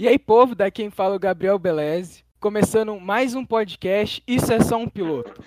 [0.00, 4.52] E aí, povo, daqui quem fala é o Gabriel Beleze, começando mais um podcast, Isso
[4.52, 5.42] é só um piloto.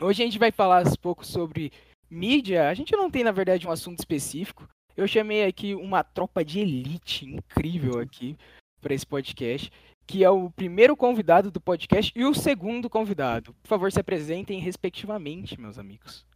[0.00, 1.70] Hoje a gente vai falar um pouco sobre
[2.10, 2.70] mídia.
[2.70, 4.66] A gente não tem, na verdade, um assunto específico.
[4.96, 8.38] Eu chamei aqui uma tropa de elite incrível aqui
[8.80, 9.70] para esse podcast
[10.06, 13.54] que é o primeiro convidado do podcast e o segundo convidado.
[13.62, 16.26] Por favor, se apresentem respectivamente, meus amigos.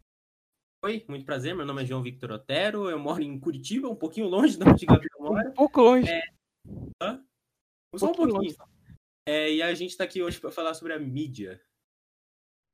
[0.85, 1.55] Oi, muito prazer.
[1.55, 2.89] Meu nome é João Victor Otero.
[2.89, 5.49] Eu moro em Curitiba, um pouquinho longe de onde Gabriel mora.
[5.51, 6.09] Um pouco longe.
[6.09, 6.23] É...
[7.03, 7.23] Hã?
[7.97, 8.55] Só um pouquinho.
[8.55, 8.69] pouquinho.
[9.27, 11.61] É, e a gente está aqui hoje para falar sobre a mídia.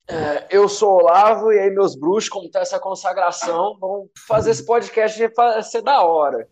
[0.06, 4.50] É, eu sou o Olavo e aí meus bruxos, como tá essa consagração, vão fazer
[4.50, 5.18] esse podcast
[5.62, 6.48] ser da hora.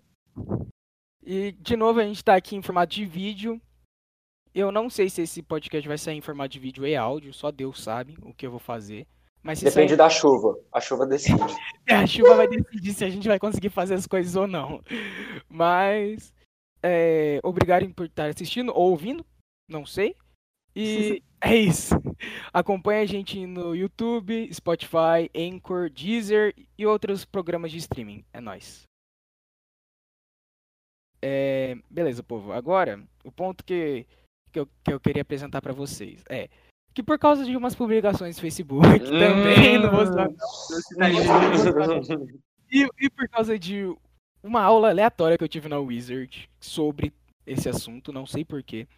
[1.22, 3.61] E, de novo, a gente está aqui em formato de vídeo.
[4.55, 7.51] Eu não sei se esse podcast vai sair em formato de vídeo e áudio, só
[7.51, 9.06] Deus sabe o que eu vou fazer.
[9.42, 9.97] Mas Depende sair...
[9.97, 10.59] da chuva.
[10.70, 11.41] A chuva decide.
[11.89, 14.83] a chuva vai decidir se a gente vai conseguir fazer as coisas ou não.
[15.48, 16.33] Mas
[16.83, 19.25] é, obrigado por estar assistindo ou ouvindo,
[19.69, 20.14] não sei.
[20.77, 21.94] E é isso.
[22.53, 28.25] Acompanhe a gente no YouTube, Spotify, Anchor, Deezer e outros programas de streaming.
[28.33, 28.83] É nóis.
[31.20, 32.53] É, beleza, povo.
[32.53, 34.06] Agora, o ponto que
[34.53, 36.22] que eu, que eu queria apresentar para vocês.
[36.28, 36.48] É
[36.95, 38.98] que por causa de umas publicações no Facebook hum.
[39.19, 40.05] também, não vou
[42.70, 43.84] e, e por causa de
[44.42, 47.12] uma aula aleatória que eu tive na Wizard sobre
[47.47, 48.89] esse assunto, não sei porquê.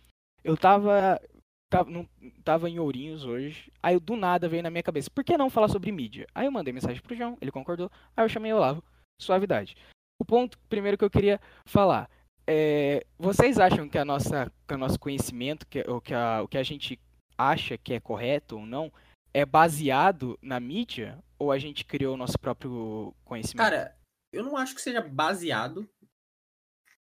[0.42, 1.20] Eu tava,
[1.68, 2.08] tava, não,
[2.44, 5.68] tava em Ourinhos hoje, aí do nada veio na minha cabeça, por que não falar
[5.68, 6.26] sobre mídia?
[6.34, 8.82] Aí eu mandei mensagem pro João, ele concordou, aí eu chamei o Olavo,
[9.20, 9.76] suavidade.
[10.20, 12.08] O ponto primeiro que eu queria falar
[12.46, 16.48] é, vocês acham que a nossa, que o nosso conhecimento, que, o, que a, o
[16.48, 17.00] que a gente
[17.36, 18.92] acha que é correto ou não,
[19.32, 21.18] é baseado na mídia?
[21.38, 23.64] Ou a gente criou o nosso próprio conhecimento?
[23.64, 23.96] Cara,
[24.32, 25.88] eu não acho que seja baseado.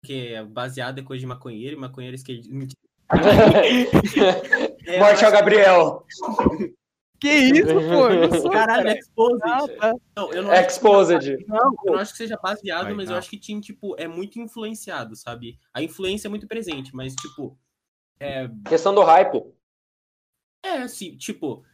[0.00, 2.48] Porque baseado é coisa de maconheiro e maconheiro é esquerdo.
[4.86, 6.04] é, Morte ao Gabriel.
[6.58, 6.74] Que
[7.28, 7.72] isso, pô?
[8.40, 8.98] Sou, Caralho, cara.
[8.98, 9.42] Exposed.
[9.44, 9.94] Ah, tá.
[10.16, 11.36] Não, eu não Exposed.
[11.36, 13.14] Que, não, eu não acho que seja baseado, Vai, mas não.
[13.14, 15.58] eu acho que tinha, tipo, é muito influenciado, sabe?
[15.72, 17.58] A influência é muito presente, mas, tipo.
[18.18, 18.48] É...
[18.68, 19.42] Questão do hype.
[20.64, 21.64] É, assim, tipo.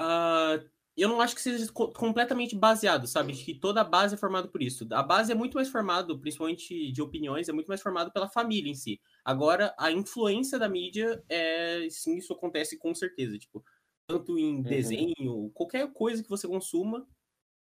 [0.00, 3.32] Uh, eu não acho que seja completamente baseado, sabe?
[3.32, 4.86] Que toda a base é formada por isso.
[4.92, 8.70] A base é muito mais formada, principalmente de opiniões, é muito mais formada pela família
[8.70, 9.00] em si.
[9.24, 13.38] Agora, a influência da mídia, é, sim, isso acontece com certeza.
[13.38, 13.64] Tipo,
[14.10, 14.62] tanto em uhum.
[14.62, 17.06] desenho, qualquer coisa que você consuma,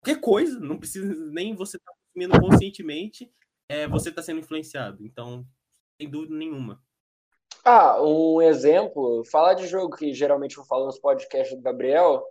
[0.01, 3.31] qualquer coisa, não precisa nem você estar tá consumindo conscientemente,
[3.69, 5.05] é, você está sendo influenciado.
[5.05, 5.45] Então,
[5.97, 6.81] sem dúvida nenhuma.
[7.63, 12.21] Ah, um exemplo, falar de jogo que geralmente eu falo nos podcasts do Gabriel,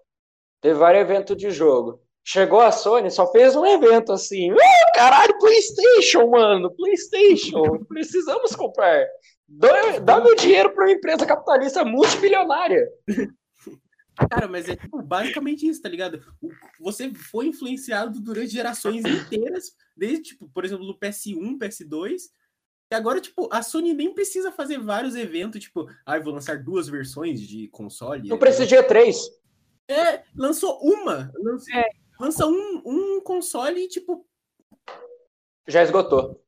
[0.61, 2.03] teve vários eventos de jogo.
[2.25, 4.53] Chegou a Sony, só fez um evento assim.
[4.53, 4.57] Uh,
[4.95, 9.07] caralho, PlayStation, mano, PlayStation, precisamos comprar.
[9.49, 12.87] Dá, dá meu dinheiro para uma empresa capitalista multibilionária.
[14.31, 16.23] Cara, mas é tipo, basicamente isso, tá ligado?
[16.79, 22.31] Você foi influenciado durante gerações inteiras, desde, tipo, por exemplo, do PS1, PS2.
[22.91, 26.89] E agora, tipo, a Sony nem precisa fazer vários eventos, tipo, ah, vou lançar duas
[26.89, 28.29] versões de console.
[28.29, 29.17] Não precisa de E3.
[29.89, 31.33] É, lançou uma.
[31.35, 31.89] Lança, é.
[32.21, 34.27] lança um, um console e, tipo.
[35.67, 36.43] Já esgotou.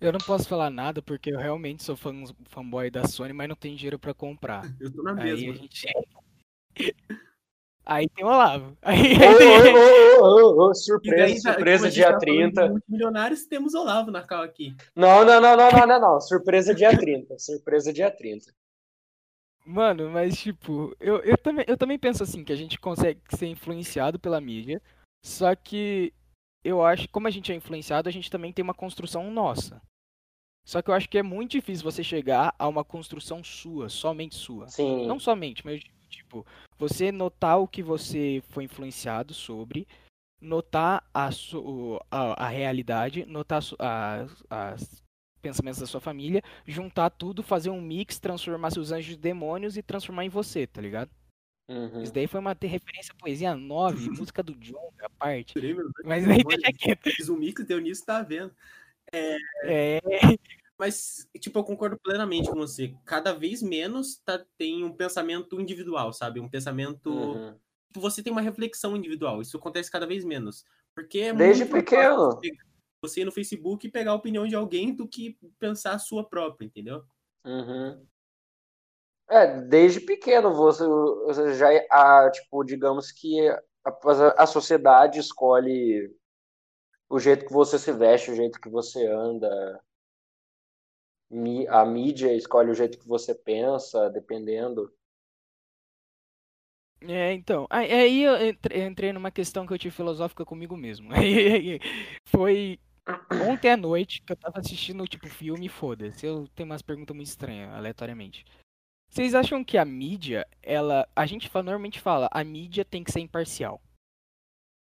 [0.00, 2.12] Eu não posso falar nada porque eu realmente sou fã,
[2.44, 4.62] fanboy da Sony, mas não tenho dinheiro para comprar.
[4.80, 5.46] Eu tô na mesma.
[5.46, 5.86] Aí a gente.
[7.88, 8.76] Aí tem o Olavo.
[8.82, 9.14] Aí...
[10.18, 12.82] Oh, oh, oh, surpresa, daí, surpresa dia 30.
[12.88, 14.74] Milionários temos Olavo na cal aqui.
[14.94, 16.20] Não, não, não, não, não, não, não.
[16.20, 17.38] Surpresa dia 30.
[17.38, 18.52] Surpresa dia 30.
[19.64, 23.46] Mano, mas tipo, eu, eu, também, eu também penso assim, que a gente consegue ser
[23.46, 24.82] influenciado pela mídia,
[25.24, 26.12] só que
[26.66, 29.80] eu acho, como a gente é influenciado, a gente também tem uma construção nossa.
[30.64, 34.34] Só que eu acho que é muito difícil você chegar a uma construção sua, somente
[34.34, 34.66] sua.
[34.68, 35.06] Sim.
[35.06, 36.44] Não somente, mas tipo,
[36.76, 39.86] você notar o que você foi influenciado sobre,
[40.40, 41.30] notar a,
[42.10, 45.04] a, a realidade, notar os
[45.40, 49.82] pensamentos da sua família, juntar tudo, fazer um mix, transformar seus anjos em demônios e
[49.82, 51.10] transformar em você, tá ligado?
[51.68, 52.02] Uhum.
[52.02, 55.54] Isso daí foi uma referência à poesia 9, música do John, a parte.
[56.04, 57.10] Mas aí deixa quieto.
[57.10, 58.54] Fiz um mix, deu nisso, tá vendo?
[59.12, 59.36] É...
[59.64, 60.00] é...
[60.78, 62.94] Mas, tipo, eu concordo plenamente com você.
[63.04, 66.38] Cada vez menos tá, tem um pensamento individual, sabe?
[66.38, 67.10] Um pensamento.
[67.10, 67.54] Uhum.
[67.88, 69.40] Tipo, você tem uma reflexão individual.
[69.40, 70.64] Isso acontece cada vez menos.
[70.94, 72.38] Porque é Desde pequeno.
[73.02, 76.28] Você ir no Facebook e pegar a opinião de alguém do que pensar a sua
[76.28, 77.02] própria, entendeu?
[77.44, 78.04] Uhum.
[79.28, 83.62] É, desde pequeno você, você já, a, tipo, digamos que a,
[84.38, 86.14] a sociedade escolhe
[87.08, 89.80] o jeito que você se veste, o jeito que você anda,
[91.68, 94.92] a mídia escolhe o jeito que você pensa, dependendo.
[97.00, 97.66] É, então.
[97.68, 98.34] Aí eu
[98.86, 101.10] entrei numa questão que eu tive filosófica comigo mesmo.
[102.26, 102.78] Foi
[103.48, 106.26] ontem à noite que eu tava assistindo, tipo, filme, foda-se.
[106.26, 108.44] Eu tenho umas perguntas muito estranhas, aleatoriamente.
[109.08, 111.08] Vocês acham que a mídia, ela.
[111.14, 113.80] A gente fala, normalmente fala, a mídia tem que ser imparcial.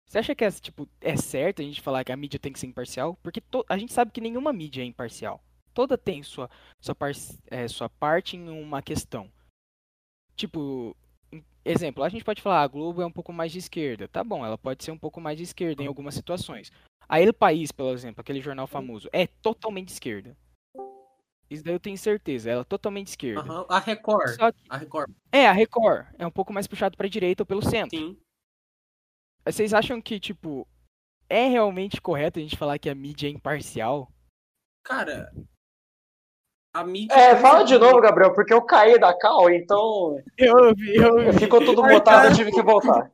[0.07, 2.59] Você acha que é, tipo, é certo a gente falar que a mídia tem que
[2.59, 3.17] ser imparcial?
[3.23, 3.65] Porque to...
[3.67, 5.43] a gente sabe que nenhuma mídia é imparcial.
[5.73, 6.49] Toda tem sua,
[6.79, 7.11] sua, par...
[7.49, 9.31] é, sua parte em uma questão.
[10.35, 10.95] Tipo,
[11.65, 14.07] exemplo, a gente pode falar, a Globo é um pouco mais de esquerda.
[14.07, 16.71] Tá bom, ela pode ser um pouco mais de esquerda em algumas situações.
[17.07, 20.37] A El País, por exemplo, aquele jornal famoso, é totalmente de esquerda.
[21.53, 23.43] Isso daí eu tenho certeza, ela é totalmente esquerda.
[23.43, 23.65] Uhum.
[23.69, 24.37] A Record.
[24.37, 24.55] Que...
[24.69, 25.11] A Record.
[25.31, 26.07] É, a Record.
[26.17, 27.97] É um pouco mais puxado pra direita ou pelo centro.
[27.97, 28.17] Sim.
[29.45, 30.67] Vocês acham que, tipo,
[31.29, 34.11] é realmente correto a gente falar que a mídia é imparcial?
[34.83, 35.31] Cara,
[36.73, 37.13] a mídia.
[37.13, 40.17] É, fala de novo, Gabriel, porque eu caí da cal, então.
[40.37, 41.39] Eu ouvi, eu ouvi.
[41.39, 43.11] Ficou tudo botado, eu tive que voltar.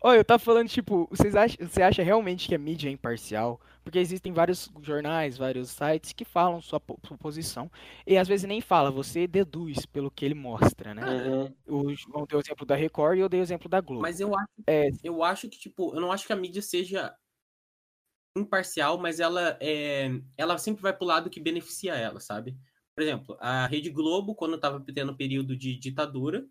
[0.00, 3.60] Olha, eu tava falando, tipo, vocês acham, você acha realmente que a mídia é imparcial?
[3.82, 7.70] Porque existem vários jornais, vários sites que falam sua, sua posição.
[8.06, 11.02] E às vezes nem fala, você deduz pelo que ele mostra, né?
[11.04, 11.54] Uhum.
[11.66, 14.02] O João deu o exemplo da Record e eu dei o exemplo da Globo.
[14.02, 17.12] Mas eu acho, É, eu acho que, tipo, eu não acho que a mídia seja
[18.36, 22.56] imparcial, mas ela é, ela sempre vai pro lado que beneficia ela, sabe?
[22.94, 26.46] Por exemplo, a Rede Globo, quando estava tendo período de ditadura,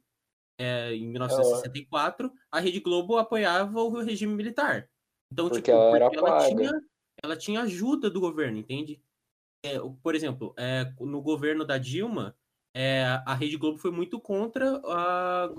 [0.62, 4.88] é, em 1964, a Rede Globo apoiava o regime militar.
[5.31, 6.81] Então, Porque tipo, ela porque ela tinha,
[7.24, 9.02] ela tinha ajuda do governo, entende?
[9.66, 12.36] É, por exemplo, é, no governo da Dilma,
[12.75, 15.50] é, a Rede Globo foi muito contra a,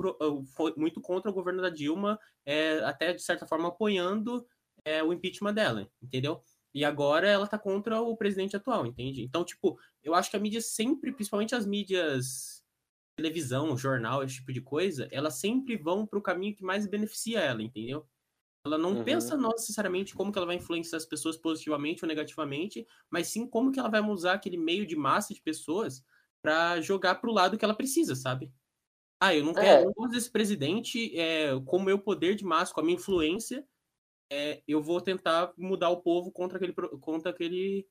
[0.54, 4.46] foi muito contra o governo da Dilma, é, até de certa forma apoiando
[4.84, 6.42] é, o impeachment dela, entendeu?
[6.74, 9.22] E agora ela tá contra o presidente atual, entende?
[9.22, 12.61] Então, tipo, eu acho que a mídia sempre, principalmente as mídias
[13.16, 17.62] televisão, jornal, esse tipo de coisa, elas sempre vão pro caminho que mais beneficia ela,
[17.62, 18.06] entendeu?
[18.64, 19.02] Ela não Uhum.
[19.02, 23.46] pensa não necessariamente como que ela vai influenciar as pessoas positivamente ou negativamente, mas sim
[23.48, 26.04] como que ela vai usar aquele meio de massa de pessoas
[26.42, 28.52] para jogar pro lado que ela precisa, sabe?
[29.20, 29.82] Ah, eu não quero, É.
[29.82, 32.96] eu não gosto desse presidente, é, com o meu poder de massa, com a minha
[32.96, 33.66] influência,
[34.30, 37.88] é, eu vou tentar mudar o povo contra aquele, contra aquele,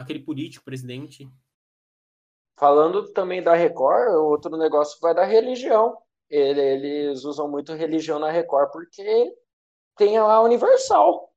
[0.00, 1.28] aquele político, presidente.
[2.56, 5.98] Falando também da Record, outro negócio vai da religião.
[6.30, 9.34] Ele- eles usam muito religião na Record porque
[9.96, 11.32] tem a Universal.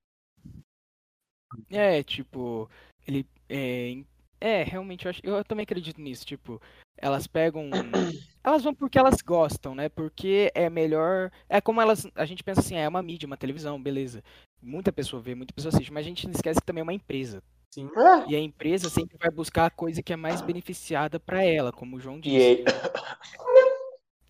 [1.72, 2.70] É, tipo,
[3.08, 4.04] ele é,
[4.40, 6.62] é, realmente eu acho, eu também acredito nisso, tipo,
[6.98, 7.70] elas pegam,
[8.44, 9.90] elas vão porque elas gostam, né?
[9.90, 13.82] Porque é melhor, é como elas, a gente pensa assim, é uma mídia, uma televisão,
[13.82, 14.24] beleza.
[14.62, 16.94] Muita pessoa vê, muita pessoa assiste, mas a gente não esquece que também é uma
[16.94, 17.42] empresa.
[17.74, 17.90] Sim.
[17.96, 18.30] É.
[18.32, 21.98] E a empresa sempre vai buscar a coisa que é mais beneficiada pra ela, como
[21.98, 22.38] o João E disse.
[22.40, 22.66] aí,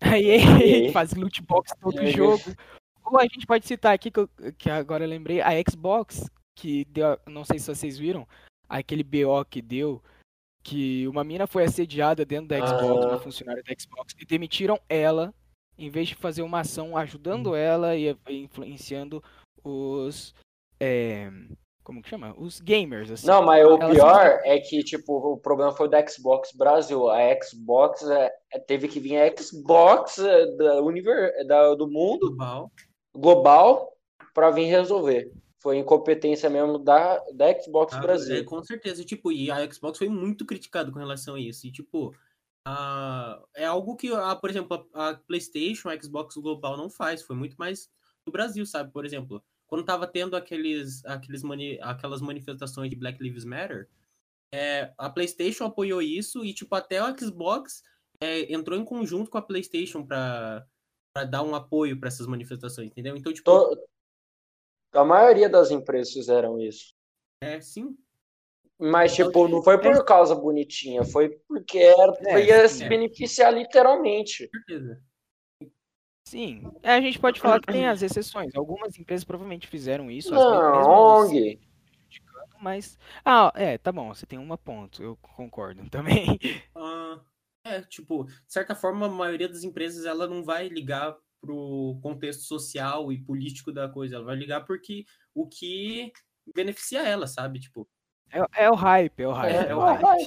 [0.00, 0.92] Aí aí?
[0.92, 2.42] faz loot box todo E jogo.
[3.04, 6.84] Ou a gente pode citar aqui, que, eu- que agora eu lembrei, a Xbox, que
[6.86, 8.26] deu, não sei se vocês viram,
[8.68, 10.02] aquele BO que deu,
[10.62, 13.08] que uma mina foi assediada dentro da Xbox, Ah.
[13.08, 15.32] uma funcionária da Xbox, e demitiram ela,
[15.78, 19.22] em vez de fazer uma ação ajudando ela e influenciando
[19.64, 20.34] os.
[20.80, 21.30] é,
[21.88, 22.34] como que chama?
[22.36, 23.26] Os gamers, assim.
[23.26, 27.08] Não, mas o pior é que, tipo, o problema foi da Xbox Brasil.
[27.08, 32.26] A Xbox é, é- teve que vir a Xbox é, da univer, da, do mundo
[32.28, 32.70] Global.
[33.16, 33.92] global
[34.34, 35.32] para vir resolver.
[35.62, 38.36] Foi incompetência mesmo da, da Xbox Ah, Brasil.
[38.36, 39.02] É, com certeza.
[39.02, 41.66] Tipo, e a Xbox foi muito criticado com relação a isso.
[41.66, 42.14] E, tipo,
[42.66, 47.22] a- é algo que, a, por exemplo, a, a PlayStation, a Xbox Global não faz.
[47.22, 47.88] Foi muito mais
[48.26, 48.92] no Brasil, sabe?
[48.92, 53.88] Por exemplo, quando tava tendo aqueles, aqueles mani, aquelas manifestações de Black Lives Matter,
[54.52, 57.82] é, a PlayStation apoiou isso e, tipo, até a Xbox
[58.20, 60.66] é, entrou em conjunto com a PlayStation para
[61.30, 63.14] dar um apoio para essas manifestações, entendeu?
[63.16, 63.88] Então, tipo, To-
[64.92, 66.94] A maioria das empresas fizeram isso.
[67.42, 67.96] é sim.
[68.80, 72.88] Mas, Então, tipo, não foi por causa bonitinha, foi porque era, É, ia se é.
[72.88, 74.46] beneficiar literalmente.
[74.48, 75.02] Com certeza.
[76.28, 78.54] Sim, É, a gente pode falar que tem as exceções.
[78.54, 81.58] Algumas empresas provavelmente fizeram isso, Não, as ONG.
[82.60, 82.98] mas.
[83.24, 86.38] Ah, é, tá bom, você tem uma ponto, eu concordo também.
[86.76, 87.18] Ah,
[87.64, 92.42] é, tipo, de certa forma, a maioria das empresas ela não vai ligar pro contexto
[92.42, 96.12] social e político da coisa, ela vai ligar porque o que
[96.54, 97.58] beneficia ela, sabe?
[97.58, 97.88] Tipo,
[98.30, 100.02] É, é o hype, é o hype, é, É, o é, hype.
[100.02, 100.18] vai.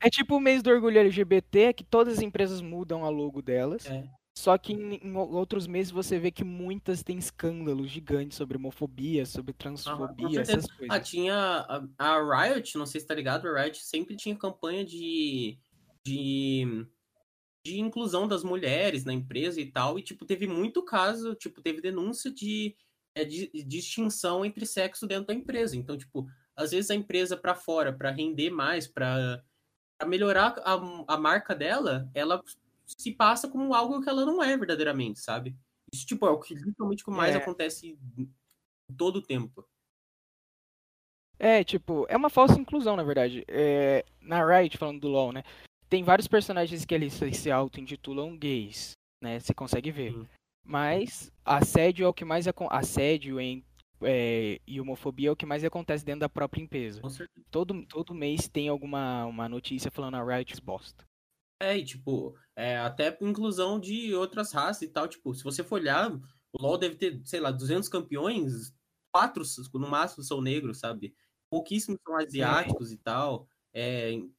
[0.00, 3.86] É tipo o mês do orgulho LGBT, que todas as empresas mudam a logo delas.
[3.86, 4.04] É.
[4.36, 9.24] Só que em, em outros meses você vê que muitas têm escândalos gigantes sobre homofobia,
[9.24, 10.58] sobre transfobia, certeza.
[10.58, 11.08] essas Ah, coisas.
[11.08, 15.56] tinha a, a Riot, não sei se tá ligado, a Riot sempre tinha campanha de,
[16.04, 16.86] de,
[17.64, 21.80] de inclusão das mulheres na empresa e tal, e, tipo, teve muito caso, tipo, teve
[21.80, 22.76] denúncia de,
[23.14, 25.76] é, de, de distinção entre sexo dentro da empresa.
[25.76, 26.26] Então, tipo,
[26.56, 29.42] às vezes a empresa para fora, para render mais, para
[30.06, 30.74] melhorar a,
[31.14, 32.42] a marca dela, ela
[32.86, 35.56] se passa como algo que ela não é verdadeiramente, sabe?
[35.92, 37.38] Isso, tipo, é o que literalmente mais É.
[37.38, 37.98] acontece
[38.96, 39.66] todo o tempo.
[41.38, 43.44] É, tipo, é uma falsa inclusão, na verdade.
[43.48, 45.42] É, na Riot, falando do LoL, né?
[45.88, 49.38] Tem vários personagens que eles se auto-intitulam gays, né?
[49.40, 50.12] Você consegue ver.
[50.12, 50.28] Sim.
[50.64, 53.62] Mas assédio é o que mais assédio em,
[54.02, 57.02] é, e homofobia é o que mais acontece dentro da própria empresa.
[57.50, 61.04] Todo, todo mês tem alguma uma notícia falando a Riot bosta.
[61.60, 65.08] É, e tipo, é, até inclusão de outras raças e tal.
[65.08, 68.74] Tipo, se você for olhar, o LoL deve ter, sei lá, 200 campeões,
[69.12, 69.44] quatro
[69.74, 71.14] no máximo são negros, sabe?
[71.50, 74.30] Pouquíssimos são asiáticos e tal, é, de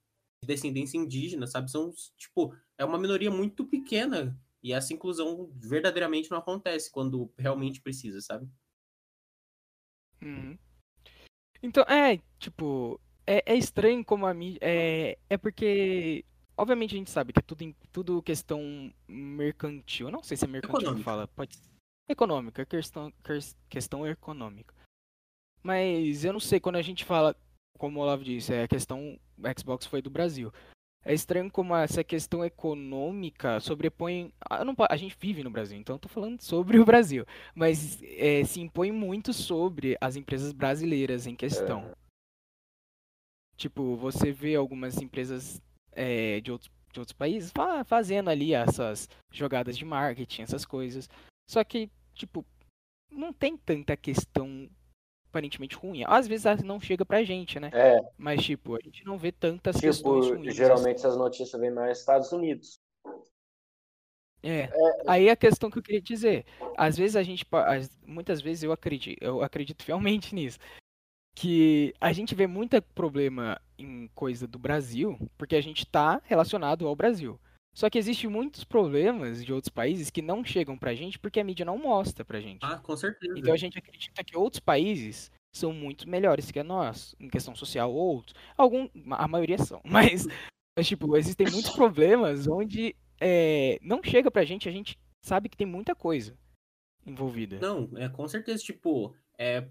[0.45, 1.71] descendência indígena, sabe?
[1.71, 7.81] São, tipo, é uma minoria muito pequena e essa inclusão verdadeiramente não acontece quando realmente
[7.81, 8.49] precisa, sabe?
[10.21, 10.57] Uhum.
[11.61, 14.59] Então, é, tipo, é, é estranho como a mídia.
[14.61, 16.25] É, é porque,
[16.57, 20.07] obviamente, a gente sabe que é tudo, em- tudo questão mercantil.
[20.07, 21.03] Eu não sei se é mercantil que Econômica.
[21.03, 21.27] fala.
[21.29, 21.57] Pode.
[22.09, 24.73] Econômica, é questão, ques- questão econômica.
[25.63, 27.35] Mas eu não sei, quando a gente fala,
[27.77, 29.19] como o Olavo disse, é a questão.
[29.57, 30.53] Xbox foi do Brasil.
[31.03, 34.31] É estranho como essa questão econômica sobrepõe.
[34.49, 38.01] ah, não a gente vive no Brasil, então eu tô falando sobre o Brasil mas
[38.01, 41.91] é, se impõe muito sobre as empresas brasileiras em questão.
[43.55, 45.61] Tipo, você vê algumas empresas
[45.95, 51.09] é, de, outros, de outros países fa- fazendo ali essas jogadas de marketing, essas coisas.
[51.49, 52.45] Só que, tipo,
[53.11, 54.69] não tem tanta questão
[55.29, 56.03] aparentemente ruim.
[56.07, 57.69] Às vezes ela não chega pra gente, né?
[57.73, 60.55] É, Mas, tipo, a gente não vê tantas questões tipo, ruins.
[60.55, 62.79] geralmente essas notícias vêm mais Estados Unidos.
[64.41, 64.69] É.
[65.07, 66.45] Aí a questão que eu queria dizer,
[66.77, 67.45] às vezes a gente,
[68.05, 70.59] muitas vezes eu acredito, eu acredito fielmente nisso,
[71.35, 76.87] que a gente vê muito problema em coisa do Brasil, porque a gente tá relacionado
[76.87, 77.39] ao Brasil.
[77.75, 81.43] Só que existem muitos problemas de outros países que não chegam pra gente porque a
[81.43, 82.61] mídia não mostra pra gente.
[82.63, 83.37] Ah, com certeza.
[83.37, 87.93] Então a gente acredita que outros países são muito melhores que nós, em questão social,
[87.93, 88.33] outros.
[88.57, 90.25] Algum, a maioria são, mas,
[90.77, 95.57] mas, tipo, existem muitos problemas onde é, não chega pra gente, a gente sabe que
[95.57, 96.37] tem muita coisa
[97.05, 97.59] envolvida.
[97.59, 99.67] Não, é com certeza, tipo, é,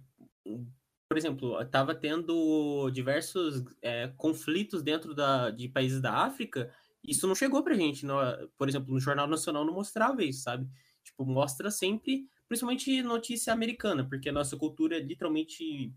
[1.08, 7.34] por exemplo, tava tendo diversos é, conflitos dentro da, de países da África, isso não
[7.34, 8.16] chegou pra gente, no,
[8.56, 10.66] por exemplo, no Jornal Nacional não mostrava isso, sabe?
[11.02, 15.92] Tipo, mostra sempre, principalmente notícia americana, porque a nossa cultura é literalmente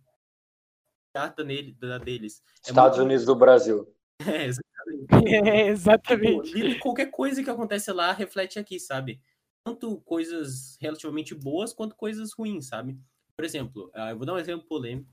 [1.16, 2.44] chata nele, da deles.
[2.66, 3.88] É Estados muito- Unidos do Brasil.
[4.28, 4.68] É, exatamente.
[5.28, 6.54] É, Tipo, exatamente.
[6.54, 9.22] li- qualquer coisa que acontece lá reflete aqui, sabe?
[9.64, 12.98] Tanto coisas relativamente boas quanto coisas ruins, sabe?
[13.38, 15.08] Por exemplo, ah, eu vou dar um exemplo polêmico.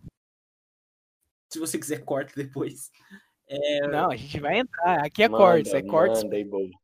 [1.53, 2.91] Se você quiser, corta depois.
[3.91, 5.05] Não, a gente vai entrar.
[5.05, 6.37] Aqui é Manda, cortes, é cortes, manda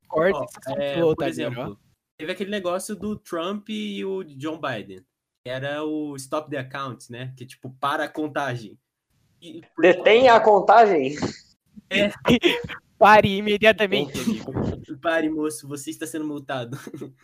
[0.06, 0.54] cortes.
[0.62, 1.80] São é, por agora, exemplo,
[2.18, 5.02] teve aquele negócio do Trump e o John Biden.
[5.42, 7.32] Que era o Stop the Account, né?
[7.34, 8.78] Que tipo, para a contagem.
[9.40, 11.16] E- Detém a contagem.
[12.98, 14.52] Pare imediatamente, amigo.
[15.00, 16.76] Pare, moço, você está sendo multado.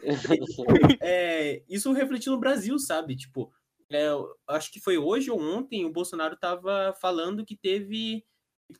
[1.03, 3.15] É, isso refletiu no Brasil, sabe?
[3.15, 3.53] Tipo,
[3.91, 4.09] é,
[4.49, 8.25] acho que foi hoje ou ontem o Bolsonaro tava falando que teve,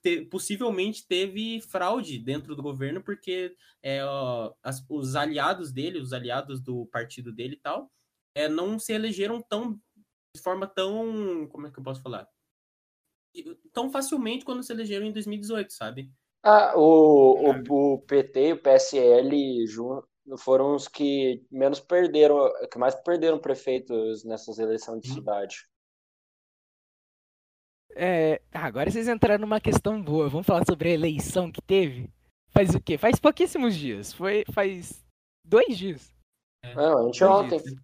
[0.03, 6.13] te- possivelmente teve fraude dentro do governo, porque é, ó, as- os aliados dele, os
[6.13, 7.91] aliados do partido dele e tal,
[8.35, 9.81] é, não se elegeram tão
[10.35, 12.29] de forma tão, como é que eu posso falar?
[13.73, 16.11] Tão facilmente quando se elegeram em 2018, sabe?
[16.43, 19.67] Ah, o, o, o PT e o PSL
[20.39, 25.15] foram os que menos perderam, que mais perderam prefeitos nessas eleições de Hum.
[25.15, 25.57] cidade.
[27.95, 30.29] É, ah, agora vocês entraram numa questão boa.
[30.29, 32.13] Vamos falar sobre a eleição que teve?
[32.51, 32.99] Faz o quê?
[32.99, 34.13] Faz pouquíssimos dias.
[34.13, 35.05] Foi faz
[35.45, 36.15] dois dias.
[36.75, 37.63] Não, a gente Dois ontem.
[37.63, 37.81] dias.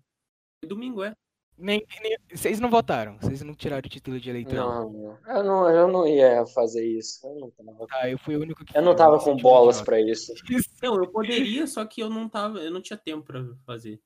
[0.67, 1.15] Domingo, é.
[1.59, 3.19] Nem, nem- vocês não votaram.
[3.19, 4.55] Vocês não tiraram o título de eleitor.
[4.55, 5.19] Não, não.
[5.27, 7.25] Eu não, eu não ia fazer isso.
[7.27, 10.01] Eu não tava, Tá, eu fui o único que eu não tava com bolas pra
[10.01, 10.33] isso.
[10.83, 14.01] Não, eu poderia, só que eu não tava, eu não tinha tempo pra fazer.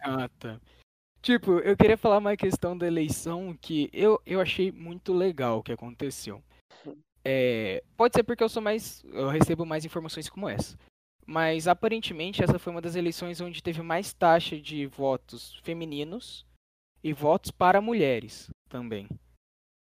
[0.00, 0.60] Ah, tá.
[1.20, 5.62] Tipo, eu queria falar uma questão da eleição que eu, eu achei muito legal o
[5.62, 6.42] que aconteceu.
[7.26, 9.02] É, pode ser porque eu sou mais.
[9.06, 10.76] Eu recebo mais informações como essa.
[11.26, 16.44] Mas aparentemente essa foi uma das eleições onde teve mais taxa de votos femininos
[17.04, 19.06] e votos para mulheres também.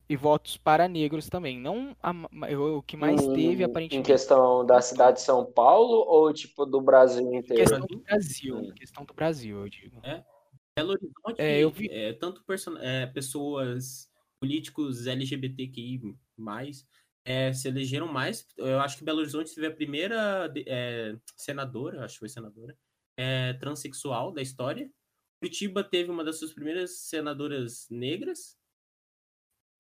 [0.09, 1.61] E votos para negros também.
[1.61, 2.11] Não a,
[2.57, 4.07] o que mais Em- teve, Em aparentemente.
[4.07, 7.63] questão da cidade de São Paulo ou tipo do Brasil Em inteiro?
[7.71, 8.59] questão do Brasil.
[8.59, 10.01] Em questão do Brasil, eu digo.
[10.77, 14.09] Belo Horizonte, É, eu vi- é, tanto person- é, pessoas
[14.41, 16.01] políticos LGBTQI+,
[17.25, 18.47] é, se elegeram mais.
[18.57, 22.77] Eu acho que Belo Horizonte teve a primeira é, senadora, acho que foi senadora,
[23.17, 24.91] é, transexual da história.
[25.45, 28.59] Curitiba teve uma das suas primeiras senadoras negras.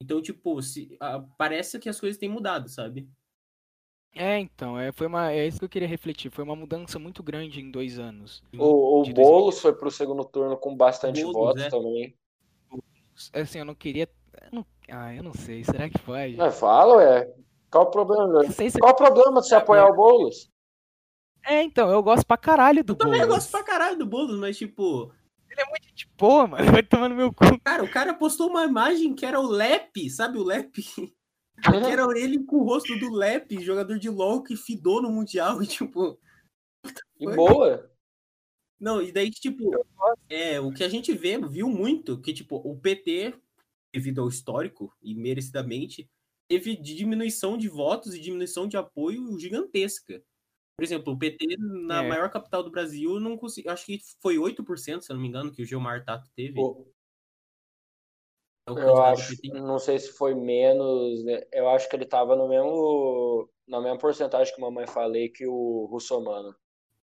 [0.02, 0.96] Então, tipo, se,
[1.36, 3.06] parece que as coisas têm mudado, sabe?
[4.14, 6.30] É, então, é, foi uma, é isso que eu queria refletir.
[6.30, 8.42] Foi uma mudança muito grande em dois anos.
[8.58, 11.68] O, o Boulos foi pro segundo turno com bastante Boulos, votos é.
[11.68, 12.16] também.
[13.34, 14.08] Assim, eu não queria.
[14.42, 15.62] eu não- ah, eu não sei.
[15.62, 16.36] Será que pode?
[16.36, 17.34] Não, fala, é.
[17.70, 18.50] Qual o problema?
[18.50, 20.50] Se- Qual o problema de você apoiar o Boulos?
[21.44, 23.36] É, então, eu gosto pra caralho do Eu também Boulos.
[23.36, 25.12] gosto pra caralho do Boulos, mas, tipo,
[25.50, 26.70] Ele é muito gente boa, mano.
[26.70, 27.44] Vai tomar no meu cu.
[27.62, 30.82] cara, o cara postou uma imagem que era o Lepe, sabe o Lepe?
[31.62, 35.60] Que era ele com o rosto do Lepe, jogador de LoL que fidou no Mundial,
[35.62, 36.18] e tipo...
[37.18, 37.90] E boa.
[38.80, 39.70] Não, e daí, tipo,
[40.30, 43.34] é, o que a gente vê, viu muito, que, tipo, o PT,
[43.92, 46.08] devido ao histórico, e merecidamente,
[46.48, 50.24] teve diminuição de votos e diminuição de apoio gigantesca.
[50.80, 52.08] Por exemplo, o PT, na É.
[52.08, 53.70] maior capital do Brasil, não conseguiu.
[53.70, 56.58] Acho que foi 8%, se eu não me engano, que o Gilmar Tato teve.
[56.58, 56.62] É
[58.72, 61.42] o Eu acho, não sei se foi menos, né?
[61.52, 65.86] Eu acho que ele tava no mesmo, na mesma porcentagem que mamãe falei que o
[65.90, 66.54] Russomano.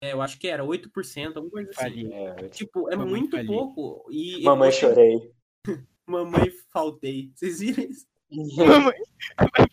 [0.03, 1.81] É, eu acho que era 8%, alguma coisa assim.
[1.81, 2.13] Fali.
[2.13, 3.47] É, Tipo, é Mamãe muito fali.
[3.47, 4.09] pouco.
[4.11, 5.33] E mamãe eu- chorei.
[6.05, 7.31] Mamãe faltei.
[7.37, 8.07] Vocês viram isso?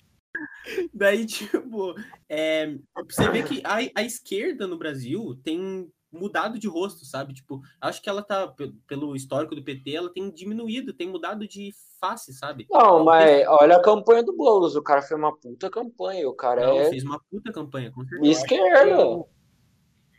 [0.93, 1.95] Daí, tipo,
[2.27, 2.77] é,
[3.09, 7.33] você vê que a, a esquerda no Brasil tem mudado de rosto, sabe?
[7.33, 11.47] Tipo, acho que ela tá, pe- pelo histórico do PT, ela tem diminuído, tem mudado
[11.47, 12.65] de face, sabe?
[12.69, 14.75] Não, mas olha a campanha do Boulos.
[14.75, 16.27] O cara fez uma puta campanha.
[16.27, 18.31] O cara Não, é fez uma puta campanha, com certeza.
[18.31, 19.25] esquerda.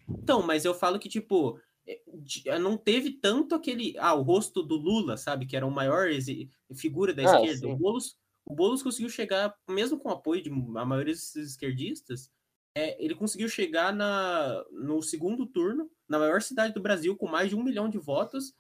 [0.09, 3.95] Então, mas eu falo que, tipo, é, de- não teve tanto aquele.
[3.99, 5.47] Ah, o rosto do Lula, sabe?
[5.47, 6.09] Que era o maior
[6.75, 7.67] figura da Ah, esquerda.
[7.67, 7.73] sim.
[7.73, 8.17] O Boulos,
[8.51, 12.29] o Boulos conseguiu chegar, mesmo com o apoio de a maioria desses esquerdistas,
[12.77, 17.49] é, ele conseguiu chegar na, no segundo turno, na maior cidade do Brasil, com mais
[17.49, 18.53] de um milhão de votos,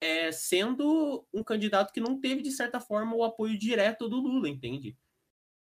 [0.00, 4.48] é, sendo um candidato que não teve, de certa forma, o apoio direto do Lula,
[4.48, 4.96] entende?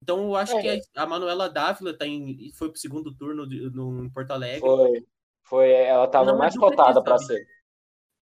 [0.03, 0.61] Então, eu acho É.
[0.61, 4.31] que a, a Manuela Dávila tá em, foi pro segundo turno de- no, em Porto
[4.31, 4.59] Alegre.
[4.59, 5.05] Foi,
[5.41, 7.47] foi, ela tava Não, mais cotada pra sabe?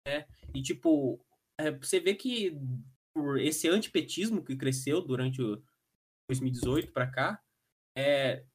[0.06, 0.28] ser.
[0.54, 1.20] E, tipo,
[1.58, 2.56] é, você vê que
[3.14, 5.62] por esse antipetismo que cresceu durante o
[6.30, 7.42] 2018 para cá,
[7.96, 8.46] é,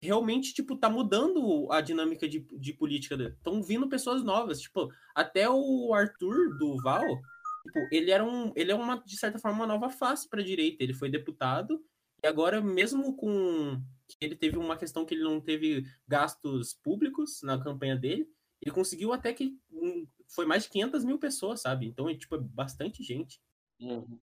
[0.00, 3.14] realmente, tipo, tá mudando a dinâmica de, de política.
[3.14, 4.60] Estão vindo pessoas novas.
[4.60, 8.52] Tipo, até o Arthur do Val, tipo, ele era um.
[8.56, 10.82] Ele é uma, de certa forma, uma nova face pra direita.
[10.82, 11.84] Ele foi deputado,
[12.22, 13.80] e agora, mesmo com.
[14.20, 18.28] Ele teve uma questão que ele não teve gastos públicos na campanha dele.
[18.62, 21.86] Ele conseguiu até que um, foi mais de 500 mil pessoas, sabe?
[21.86, 23.40] Então, é, tipo, é bastante gente.
[23.80, 24.18] Uhum.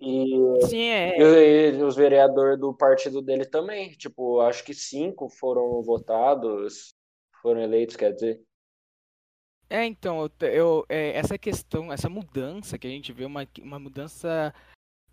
[0.00, 1.18] E, Sim, é.
[1.18, 3.90] e- e os vereadores do partido dele também.
[3.92, 6.94] Tipo, acho que cinco foram votados,
[7.40, 8.42] foram eleitos, quer dizer.
[9.68, 13.78] É, então, eu, eu- é, essa questão, essa mudança que a gente vê, uma, uma
[13.78, 14.54] mudança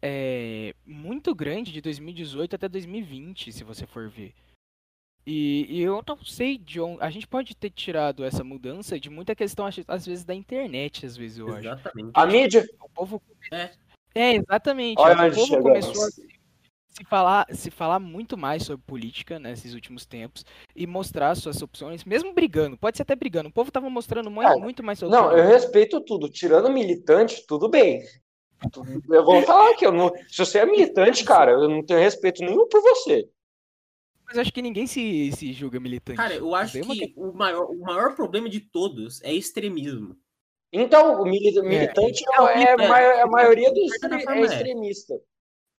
[0.01, 4.33] é, muito grande de 2018 até 2020, se você for ver.
[5.25, 7.01] E, e eu não sei de onde.
[7.01, 11.15] A gente pode ter tirado essa mudança de muita questão, às vezes, da internet, às
[11.15, 11.59] vezes, eu acho.
[11.59, 12.11] Exatamente.
[12.13, 13.21] A mídia, O povo.
[13.51, 13.71] É.
[14.13, 14.99] É, exatamente.
[14.99, 15.63] Olha o povo chegamos.
[15.63, 16.27] começou a se,
[16.91, 22.03] se falar, se falar muito mais sobre política nesses últimos tempos e mostrar suas opções,
[22.03, 22.77] mesmo brigando.
[22.77, 23.49] Pode ser até brigando.
[23.49, 26.29] O povo tava mostrando muito, É, muito mais suas não, eu respeito tudo.
[26.29, 28.03] Tirando militante, tudo bem.
[29.09, 32.43] Eu vou falar que eu não, se você é militante, cara, eu não tenho respeito
[32.43, 33.27] nenhum por você.
[34.25, 36.17] Mas eu acho que ninguém se, se julga militante.
[36.17, 40.17] Cara, eu acho Tem uma que o maior, o maior problema de todos é extremismo.
[40.71, 44.45] Então, o mili- militante Não, é, é, ma- a maioria dos é é.
[44.45, 45.13] extremista.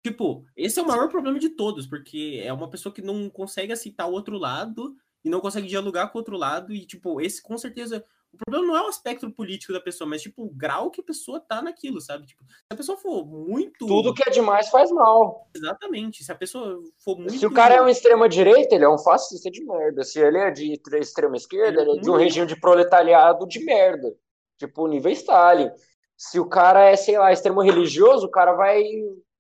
[0.05, 3.71] Tipo, esse é o maior problema de todos, porque é uma pessoa que não consegue
[3.71, 6.73] aceitar o outro lado e não consegue dialogar com o outro lado.
[6.73, 8.05] E, tipo, esse com certeza.
[8.33, 11.03] O problema não é o aspecto político da pessoa, mas, tipo, o grau que a
[11.03, 12.25] pessoa tá naquilo, sabe?
[12.25, 13.85] Tipo, se a pessoa for muito.
[13.85, 15.47] Tudo que é demais faz mal.
[15.55, 16.23] Exatamente.
[16.23, 17.33] Se a pessoa for muito.
[17.37, 20.03] Se o cara é um extrema-direita, ele é um fascista de merda.
[20.03, 22.23] Se ele é de tre- extrema-esquerda, ele é de um Muito.
[22.23, 24.11] regime de proletariado de merda.
[24.57, 25.69] Tipo, nível Stalin.
[26.17, 28.83] Se o cara é, sei lá, extremo-religioso, o cara vai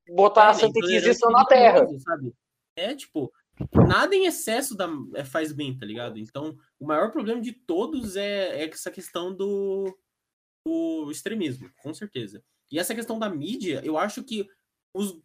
[0.09, 1.87] botar a É, Santa intolerante Inquisição na Terra.
[1.99, 2.33] Sabe?
[2.75, 3.31] É, tipo,
[3.87, 6.17] nada em excesso dá, é, faz bem, tá ligado?
[6.17, 9.97] Então, o maior problema de todos é, é essa questão do,
[10.65, 12.43] do extremismo, com certeza.
[12.71, 14.47] E essa questão da mídia, eu acho que
[14.93, 15.21] os,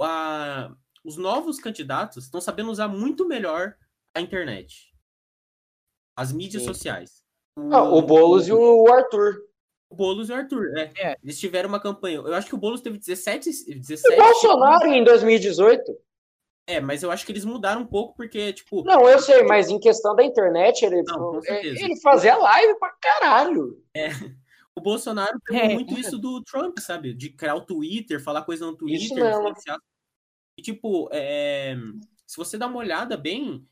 [0.00, 3.76] a, os novos candidatos estão sabendo usar muito melhor
[4.14, 4.94] a internet.
[6.16, 6.68] As mídias Sim.
[6.68, 7.22] sociais.
[7.70, 9.42] Ah, o Boulos e o Arthur.
[9.90, 10.92] O Boulos e o Arthur, é.
[10.96, 11.16] É.
[11.22, 12.18] Eles tiveram uma campanha.
[12.18, 13.50] Eu acho que o Boulos teve 17.
[13.66, 16.09] E 17 o Bolsonaro em 2018.
[16.66, 18.84] É, mas eu acho que eles mudaram um pouco, porque, tipo.
[18.84, 21.82] Não, eu sei, mas em questão da internet, ele, Não, com certeza.
[21.84, 23.82] ele fazia live pra caralho.
[24.72, 25.74] O Bolsonaro pegou É.
[25.74, 27.12] muito isso do Trump, sabe?
[27.12, 29.76] De criar o Twitter, falar coisa no Twitter, influenciar.
[30.56, 31.74] E, tipo, é,
[32.24, 33.66] se você dá uma olhada bem,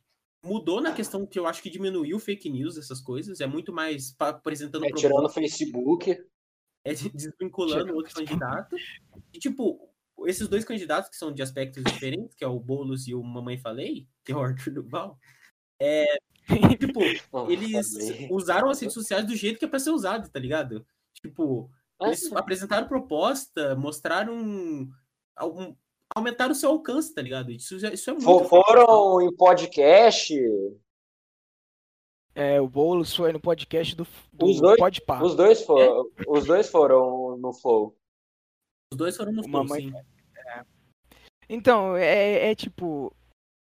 [0.44, 3.40] mudou na questão que eu acho que diminuiu fake news, essas coisas.
[3.40, 6.20] É muito mais apresentando É, tirando o Facebook.
[6.84, 8.74] é de- desvinculando outro candidato.
[9.32, 9.87] E, tipo,
[10.26, 13.58] esses dois candidatos que são de aspectos diferentes, que é o Boulos e o Mamãe
[13.58, 15.18] Falei, que é o Arthur Duval,
[15.80, 16.04] é,
[16.78, 17.00] tipo,
[17.50, 17.92] eles
[18.30, 20.84] usaram as redes sociais do jeito que é pra ser usado, tá ligado?
[21.14, 24.88] Tipo, eles Ah, apresentaram proposta, mostraram.
[25.36, 25.74] Algum,
[26.16, 27.50] aumentaram o seu alcance, tá ligado?
[27.52, 28.24] Isso, isso é muito.
[28.24, 30.34] fo- Foram em podcast.
[32.34, 35.22] É, o Boulos foi no podcast do, do Os dois- Podpah.
[35.24, 37.96] Os dois foram, os dois foram no Flow.
[38.92, 39.92] Os dois foram no flow, Mamãe sim.
[41.48, 43.14] Então, é, é tipo,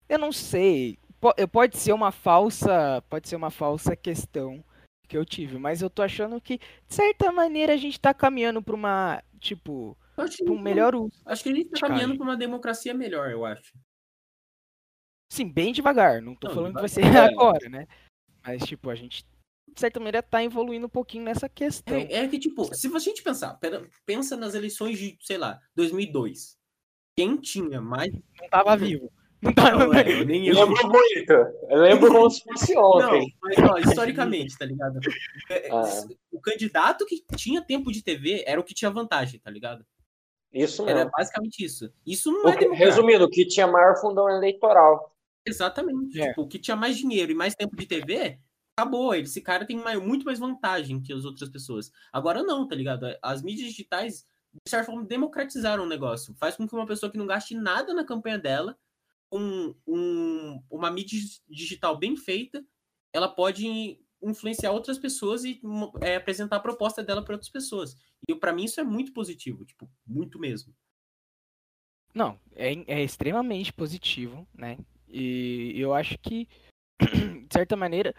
[0.09, 4.65] eu não sei, po- pode ser uma falsa, pode ser uma falsa questão
[5.09, 8.61] que eu tive, mas eu tô achando que de certa maneira a gente tá caminhando
[8.61, 11.21] pra uma, tipo, pra um melhor uso.
[11.25, 11.93] acho que a gente tá Cara.
[11.93, 13.73] caminhando pra uma democracia melhor, eu acho.
[15.33, 17.31] Sim, bem devagar, não tô Não, falando que vai ser devagar.
[17.33, 17.87] agora, né?
[18.45, 19.25] Mas tipo, a gente
[19.77, 21.95] de certa maneira tá evoluindo um pouquinho nessa questão.
[21.95, 25.61] É, é que, tipo, se a gente pensar, pera- pensa nas eleições de, sei lá,
[25.77, 26.57] 2002.
[27.17, 28.11] Quem tinha mais.
[28.41, 29.13] Não tava vivo.
[29.41, 30.55] Não tava Não, é, nem eu.
[30.55, 31.33] Lembro muito.
[31.69, 33.35] Eu lembro como se fosse Não, ontem.
[33.43, 34.99] mas ó, historicamente, tá ligado?
[35.51, 35.85] É, Ah.
[36.33, 39.85] O candidato que tinha tempo de TV era o que tinha vantagem, tá ligado?
[40.53, 41.11] Isso Era mesmo.
[41.11, 41.93] basicamente isso.
[42.07, 45.15] Isso não O é que- resumindo, o que tinha maior fundão eleitoral.
[45.45, 46.19] Exatamente.
[46.21, 46.29] É.
[46.29, 48.39] Tipo, o que tinha mais dinheiro e mais tempo de TV,
[48.77, 49.15] acabou.
[49.15, 51.91] Esse cara tem mai- muito mais vantagem que as outras pessoas.
[52.13, 53.07] Agora não, tá ligado?
[53.23, 56.35] As mídias digitais, de certa forma, democratizaram o negócio.
[56.35, 58.79] Faz com que uma pessoa que não gaste nada na campanha dela,
[59.31, 62.65] com um, uma mídia digital bem feita,
[63.13, 67.97] ela pode influenciar outras pessoas e mo- é, apresentar a proposta dela para outras pessoas.
[68.29, 70.75] E para mim isso é muito positivo, tipo, muito mesmo.
[72.15, 74.79] Não, é, é extremamente positivo, né?
[75.09, 76.49] E eu acho que,
[77.01, 78.15] de certa maneira,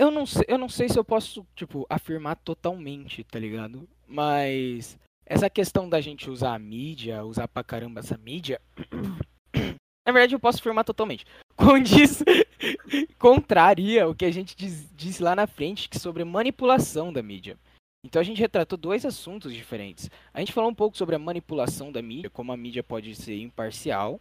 [0.00, 3.86] eu não sei, eu não sei se eu posso, tipo, afirmar totalmente, tá ligado?
[4.08, 8.58] Mas essa questão da gente usar a mídia, usar pra caramba essa mídia,
[9.54, 11.26] na verdade eu posso afirmar totalmente.
[11.54, 12.24] Condiz,
[13.18, 17.58] contraria o que a gente diz- disse lá na frente que sobre manipulação da mídia.
[18.02, 20.08] Então a gente retratou dois assuntos diferentes.
[20.32, 23.38] A gente falou um pouco sobre a manipulação da mídia, como a mídia pode ser
[23.38, 24.18] imparcial.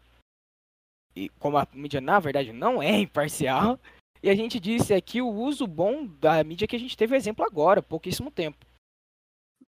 [1.15, 3.79] E como a mídia, na verdade, não é imparcial.
[4.21, 7.45] E a gente disse aqui o uso bom da mídia que a gente teve exemplo
[7.45, 8.65] agora, pouquíssimo tempo.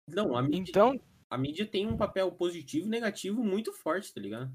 [0.08, 1.00] Não, a mídia, Então,
[1.30, 4.52] a mídia tem um papel positivo e negativo muito forte, tá ligado?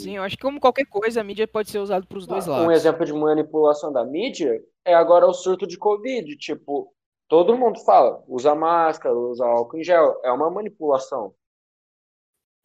[0.00, 2.48] sim, eu acho que como qualquer coisa, a mídia pode ser usada para os dois
[2.48, 2.74] Um lados.
[2.76, 6.36] exemplo de manipulação da mídia é agora o surto de Covid.
[6.36, 6.92] Tipo,
[7.28, 10.20] todo mundo fala, usa máscara, usa álcool em gel.
[10.24, 11.32] É uma manipulação.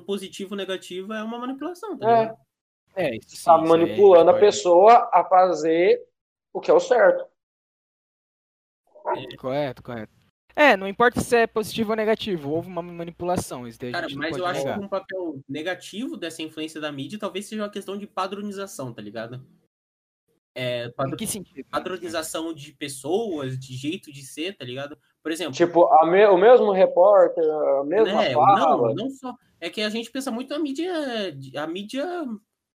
[0.07, 2.35] Positivo e negativo é uma manipulação, tá É, ligado?
[2.35, 2.46] É,
[3.17, 6.03] isso, sim, tá aí manipulando a pessoa a fazer
[6.53, 7.25] o que é o certo.
[9.03, 10.13] pode- Correto, correto.
[10.55, 13.67] É, não importa se é positivo ou negativo, houve uma manipulação.
[13.67, 14.79] Isso daí a Cara, mas pode eu acho negar.
[14.79, 18.99] que um papel negativo dessa influência da mídia talvez seja uma questão de padronização, tá
[19.01, 19.45] ligado?
[20.55, 21.67] É, Em que sentido?
[21.69, 24.97] padronização de pessoas, de jeito de ser, tá ligado?
[25.21, 29.35] Por exemplo, Tipo, a me- o mesmo repórter, a mesma né, fala, não, não só.
[29.59, 30.91] É que a gente pensa muito na mídia,
[31.61, 32.25] a mídia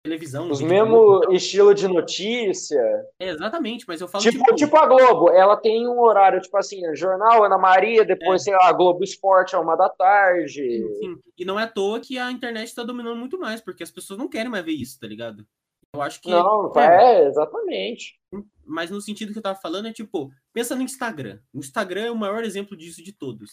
[0.09, 0.51] televisão.
[0.51, 1.33] os e mesmos tal.
[1.33, 2.81] estilo de notícia.
[3.19, 6.81] É, exatamente, mas eu falo Tipo, tipo a Globo, ela tem um horário, tipo assim,
[6.95, 8.45] Jornal Ana Maria, depois, É.
[8.45, 10.63] sei lá, Globo Esporte é uma da tarde.
[11.01, 13.91] Sim, E não é à toa que a internet tá dominando muito mais, porque as
[13.91, 15.47] pessoas não querem mais ver isso, tá ligado?
[15.95, 16.31] Eu acho que.
[16.31, 18.19] Não, é, exatamente.
[18.67, 21.39] Mas no sentido que eu tava falando é tipo, pensa no Instagram.
[21.55, 23.53] O Instagram é o maior exemplo disso de todos.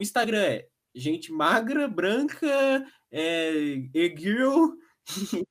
[0.00, 2.46] O Instagram é gente magra, branca,
[3.12, 3.52] é,
[3.94, 4.68] e-girl.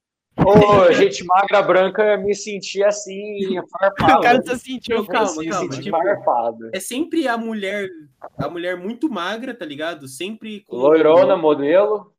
[0.45, 4.21] Ô, gente magra branca, me senti assim, O farpado.
[4.21, 6.69] cara se sentiu Calma, calma, senti tipo, farpado.
[6.73, 7.89] É sempre a mulher,
[8.37, 10.07] a mulher muito magra, tá ligado?
[10.07, 12.13] Sempre com Loirona, modelo.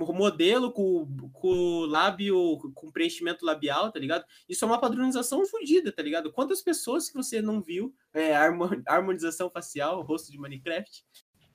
[0.00, 4.24] o modelo com, com o lábio, com preenchimento labial, tá ligado?
[4.48, 6.32] Isso é uma padronização fodida, tá ligado?
[6.32, 11.02] Quantas pessoas que você não viu, é, harmo- harmonização facial, rosto de Minecraft,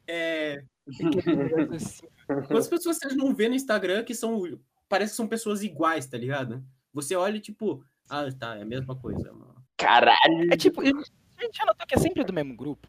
[0.08, 0.64] é,
[2.48, 4.42] quantas pessoas você não vê no Instagram que são,
[4.92, 6.62] parece que são pessoas iguais, tá ligado?
[6.94, 9.56] Você olha e tipo, ah, tá, é a mesma coisa, mano.
[9.78, 10.52] Caralho.
[10.52, 10.98] É tipo, eu-
[11.38, 12.88] a gente já notou que é sempre do mesmo grupo.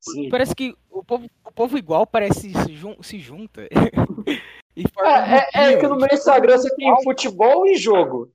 [0.00, 0.28] Sim.
[0.28, 3.68] Parece que o povo, o povo igual parece se, jun- se junta.
[4.76, 7.76] e forma É, é- é grupinho, que no meu tipo, Instagram você tem futebol e
[7.76, 8.32] jogo.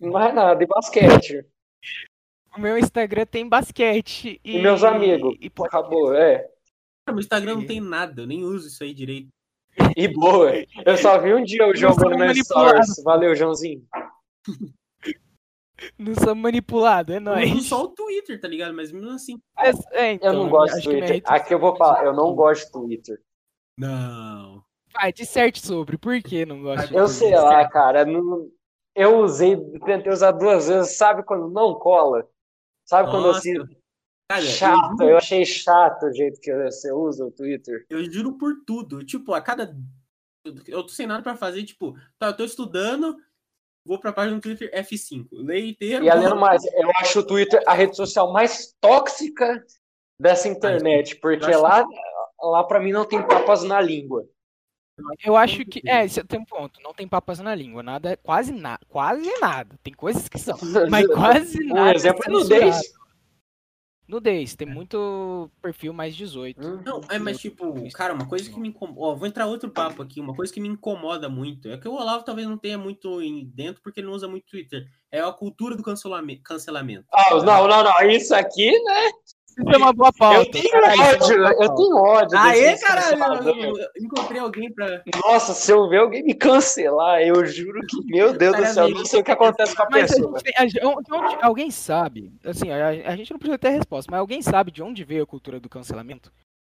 [0.00, 1.46] Mais nada, e basquete.
[2.56, 4.56] O meu Instagram tem basquete e.
[4.58, 5.36] E meus amigos.
[5.40, 5.68] E pode...
[5.68, 6.48] Acabou, é.
[7.08, 9.28] No Instagram não tem nada, eu nem uso isso aí direito.
[9.96, 10.52] E boa.
[10.84, 12.82] Eu só vi um dia o João sou no meu manipulado.
[12.82, 13.02] stories.
[13.04, 13.84] Valeu, Joãozinho.
[15.98, 17.66] Não somos manipulados, é Eu nóis.
[17.66, 18.74] só o Twitter, tá ligado?
[18.74, 19.38] Mas mesmo assim.
[19.58, 19.70] É,
[20.10, 21.22] Eu então, não gosto minha Twitter.
[21.32, 23.20] Aqui eu vou falar, eu não gosto de Twitter.
[23.78, 24.62] Não.
[24.94, 25.98] Vai, disserte sobre.
[25.98, 27.28] Por que não gosta de Eu Twitter?
[27.28, 28.04] sei lá, cara.
[28.06, 28.48] não-
[28.94, 30.96] Eu usei, tentei usar duas vezes.
[30.96, 32.26] Sabe quando não cola?
[32.86, 33.54] Sabe quando Nossa, assim.
[34.28, 37.86] Cara, eu Chato, juro- eu achei chato o jeito que você usa o Twitter.
[37.88, 39.04] Eu juro por tudo.
[39.04, 39.76] Tipo, a cada.
[40.66, 43.16] Eu tô sem nada pra fazer, tipo, tá, eu tô estudando,
[43.86, 45.28] vou pra página do Twitter F5.
[45.32, 46.04] Leio inteiro.
[46.04, 49.64] E além do mais, eu acho o Twitter a rede social mais tóxica
[50.20, 51.84] dessa internet, porque lá,
[52.40, 54.26] lá para mim não tem papas na língua.
[55.24, 55.82] Eu acho que.
[55.86, 56.80] É, você tem um ponto.
[56.80, 57.82] Não tem papas na língua.
[57.82, 58.80] Nada, quase nada.
[58.88, 59.78] Quase nada.
[59.82, 60.56] Tem coisas que são.
[60.90, 61.94] Mas quase Um nada.
[61.94, 62.64] exemplo é censurado.
[62.64, 62.92] nudez.
[64.08, 64.54] Nudez.
[64.54, 66.64] Tem muito perfil mais 18.
[66.64, 66.82] Hum.
[66.84, 69.00] Não, é, mas tipo, cara, uma coisa que me incomoda.
[69.00, 70.20] Ó, vou entrar outro papo aqui.
[70.20, 71.68] Uma coisa que me incomoda muito.
[71.68, 74.46] É que o Olavo talvez não tenha muito em dentro porque ele não usa muito
[74.46, 74.86] Twitter.
[75.10, 77.06] É a cultura do cancelame- cancelamento.
[77.12, 78.10] Ah, não, não, não.
[78.10, 79.10] Isso aqui, né?
[79.58, 80.40] Isso é uma boa pauta.
[80.40, 81.44] Eu tenho caralho, é ódio.
[81.62, 82.38] Eu tenho ódio.
[82.38, 83.78] Aê, caralho!
[83.78, 85.02] Eu encontrei alguém pra.
[85.26, 88.84] Nossa, se eu ver alguém me cancelar, eu juro que, meu Deus do céu, eu
[88.84, 90.38] amigo, não sei o que acontece com a Mas a pessoa.
[90.58, 94.42] a gente- onde- alguém sabe, assim, a, a gente não precisa ter resposta, mas alguém
[94.42, 96.30] sabe de onde veio a cultura do cancelamento?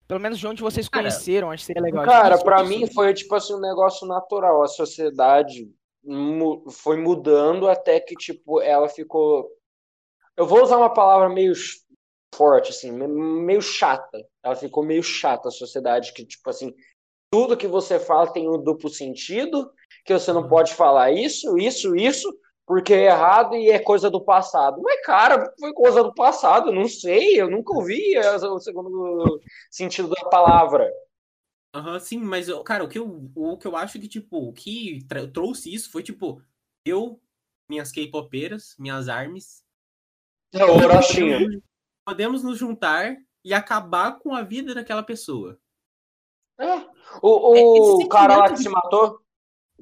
[0.08, 2.04] Pelo menos de onde vocês Cara, conheceram, acho que seria legal.
[2.04, 4.62] a Cara, discutir mim foi tipo assim um negócio natural.
[4.64, 5.68] A sociedade
[6.04, 9.50] mu- foi mudando até que tipo ela ficou.
[10.38, 11.52] Eu vou usar uma palavra meio
[12.38, 14.24] forte assim, me- meio chata.
[14.44, 16.74] Ela ficou meio chata a sociedade que tipo assim
[17.32, 19.72] tudo que você fala tem um duplo sentido,
[20.06, 22.28] que você não pode falar isso, isso, isso,
[22.66, 24.82] porque é errado e é coisa do passado.
[24.82, 26.72] Mas cara, foi coisa do passado.
[26.72, 30.90] Não sei, eu nunca ouvi o segundo sentido da palavra.
[31.74, 35.06] Aham, sim, mas, cara, o que eu, o que eu acho que, tipo, o que
[35.34, 36.42] trouxe isso foi, tipo,
[36.86, 37.22] eu,
[37.70, 39.64] minhas K-popeiras, minhas armes,
[40.54, 41.38] É o Orochinha.
[42.08, 45.60] podemos nos juntar e acabar com a vida daquela pessoa.
[46.58, 46.78] É.
[47.22, 49.20] O, É, o esse cara lá que de- se matou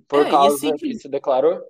[0.08, 1.62] por É, causa esse que se declarou.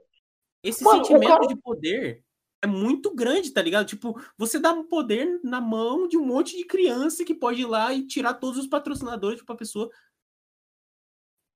[0.63, 2.23] Esse Mano, sentimento cara- de poder
[2.63, 3.85] é muito grande, tá ligado?
[3.85, 7.65] Tipo, você dá um poder na mão de um monte de criança que pode ir
[7.65, 9.89] lá e tirar todos os patrocinadores pra pessoa.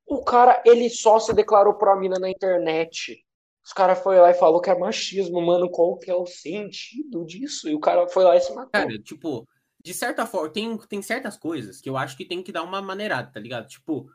[0.05, 3.25] O cara, ele só se declarou pra mina na internet.
[3.69, 5.69] Os caras foi lá e falou que é machismo, mano.
[5.69, 7.69] Qual que é o sentido disso?
[7.69, 8.71] E o cara foi lá e se matou.
[8.71, 9.47] Cara, tipo,
[9.79, 12.81] de certa forma, tem, tem certas coisas que eu acho que tem que dar uma
[12.81, 13.67] maneirada, tá ligado?
[13.67, 14.09] Tipo,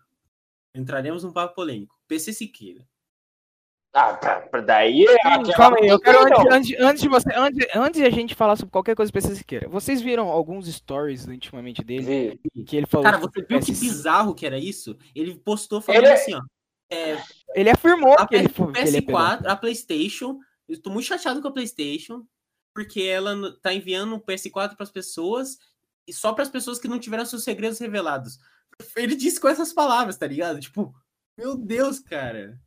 [0.74, 1.94] entraremos num papo polêmico.
[2.08, 2.84] PC Siqueira.
[3.92, 6.40] Ah, pra, pra daí é aquela- Calma aí, eu quero Não.
[6.40, 9.68] antes, antes, antes de você, antes, antes de a gente falar sobre qualquer coisa específica,
[9.68, 12.64] vocês viram alguns stories ultimamente dele Vi.
[12.64, 14.98] que ele falou Cara, você viu que bizarro que era isso?
[15.14, 16.40] Ele postou falando Ele é- assim, ó.
[16.94, 17.22] É,
[17.54, 19.00] Ele afirmou a, que ele P- foi que ele é.
[19.00, 22.24] PS4, a PlayStation, eu tô muito chateado com a PlayStation,
[22.74, 25.58] porque ela tá enviando o PS4 pras pessoas
[26.06, 28.38] e só pras pessoas que não tiveram seus segredos revelados.
[28.96, 30.58] Ele disse com essas palavras, tá ligado?
[30.60, 30.94] Tipo,
[31.38, 32.58] meu Deus, cara.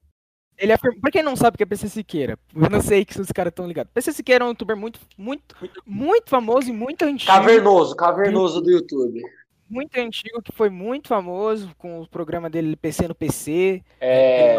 [0.58, 3.22] Ele afirmou, pra quem não sabe o que é PC Siqueira, eu não sei se
[3.22, 3.92] os caras estão ligados.
[3.94, 7.32] PC Siqueira é um youtuber muito, muito, Muito- muito famoso e muito antigo.
[7.32, 9.22] Cavernoso, cavernoso do YouTube.
[9.70, 13.84] Muito antigo, que foi muito famoso com o programa dele PC no PC.
[14.00, 14.56] É.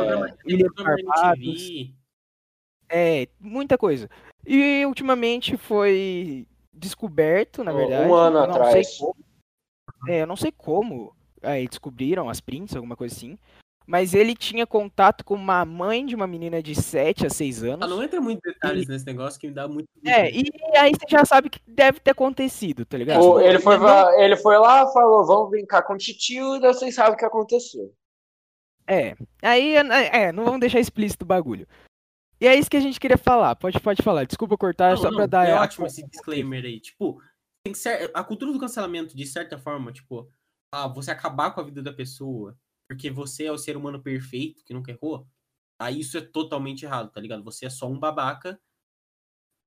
[0.46, 1.46] Ilha programa na Barbados.
[1.46, 1.94] MTV.
[2.90, 4.08] É, muita coisa.
[4.46, 8.04] E ultimamente foi descoberto, na Um verdade.
[8.04, 8.88] ano eu não atrás.
[8.88, 9.16] Sei como,
[10.08, 13.38] é, eu não sei como aí descobriram as prints, alguma coisa assim.
[13.90, 17.87] Mas ele tinha contato com uma mãe de uma menina de 7 a 6 anos.
[17.87, 19.88] Ah, não entra muito detalhes nesse negócio que me dá muito.
[20.07, 20.44] É, e
[20.77, 23.22] aí você já sabe que deve ter acontecido, tá ligado?
[23.24, 26.74] O- ele, foi, não- ele foi lá falou: vamos brincar com o titio, e daí
[26.74, 27.90] vocês sabem o que aconteceu.
[28.87, 29.16] É.
[29.42, 31.66] Aí, é, não vamos deixar explícito o bagulho.
[32.38, 33.57] E é isso que a gente queria falar.
[33.57, 34.24] Pode, pode falar.
[34.24, 35.48] Desculpa cortar, Não, só não, pra dar.
[35.48, 36.79] é a- ótimo esse disclaimer aí.
[36.79, 37.20] Tipo,
[37.64, 40.31] tem que ser, a cultura do cancelamento, de certa forma, tipo,
[40.74, 42.55] ah, você acabar com a vida da pessoa,
[42.88, 45.27] porque você é o ser humano perfeito que nunca errou,
[45.79, 47.44] aí isso é totalmente errado, tá ligado?
[47.44, 48.59] Você é só um babaca.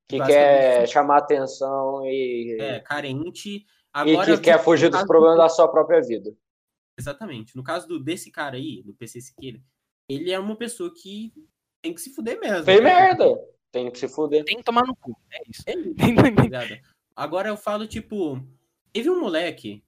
[0.09, 3.59] Que quer chamar atenção e, É, carente.
[3.59, 6.35] e Agora, que quer fugir dos problemas do- da sua própria vida.
[6.99, 7.55] Exatamente.
[7.55, 9.61] No caso do, desse cara aí, do PC Siqueira,
[10.09, 11.31] ele é uma pessoa que
[11.81, 12.65] tem que se fuder mesmo.
[12.65, 12.83] Fez né?
[12.83, 13.25] merda.
[13.71, 14.43] Tem que se fuder.
[14.43, 15.17] Tem que tomar no cu.
[15.31, 15.63] É isso.
[15.65, 15.85] É isso,
[16.51, 16.81] tá?
[17.15, 18.37] Agora eu falo, tipo,
[18.91, 19.81] teve um moleque,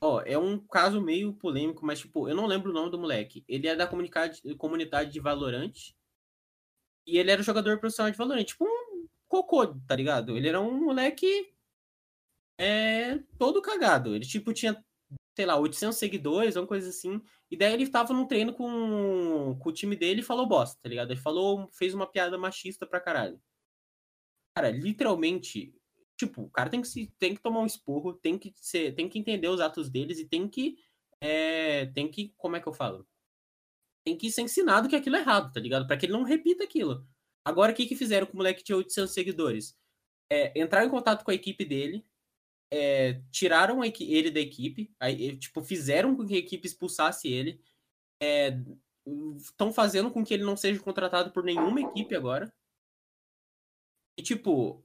[0.00, 3.44] ó, é um caso meio polêmico, mas, tipo, eu não lembro o nome do moleque.
[3.48, 5.72] Ele é da comunidade, comunidade de Valorant
[7.06, 10.36] e ele era jogador profissional de Valorant, tipo um cocô, tá ligado?
[10.36, 11.52] Ele era um moleque
[12.58, 14.14] é, todo cagado.
[14.14, 14.82] Ele, tipo, tinha,
[15.36, 17.20] sei lá, 800 seguidores, uma coisa assim.
[17.50, 20.88] E daí ele tava num treino com, com o time dele e falou bosta, tá
[20.88, 21.10] ligado?
[21.10, 23.40] Ele falou, fez uma piada machista pra caralho.
[24.54, 25.74] Cara, literalmente,
[26.20, 29.08] tipo, o cara tem que, se, tem que tomar um esporro, tem que, ser, tem
[29.08, 30.78] que entender os atos deles e tem que.
[31.20, 32.34] É, tem que.
[32.36, 33.06] Como é que eu falo?
[34.04, 35.86] Tem que ser ensinado que aquilo é errado, tá ligado?
[35.86, 37.06] Pra que ele não repita aquilo.
[37.44, 39.76] Agora, o que, que fizeram com o moleque que tinha 800 seguidores?
[40.30, 42.06] É, entraram em contato com a equipe dele,
[42.72, 47.60] é, tiraram ele da equipe, aí, tipo, fizeram com que a equipe expulsasse ele,
[49.38, 52.52] estão fazendo com que ele não seja contratado por nenhuma equipe agora.
[54.16, 54.84] E, tipo,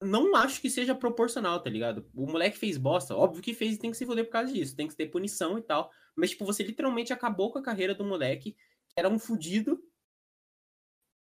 [0.00, 2.08] não acho que seja proporcional, tá ligado?
[2.14, 4.76] O moleque fez bosta, óbvio que fez e tem que se foder por causa disso,
[4.76, 5.90] tem que ter punição e tal.
[6.16, 9.78] Mas, tipo, você literalmente acabou com a carreira do moleque, que era um fudido.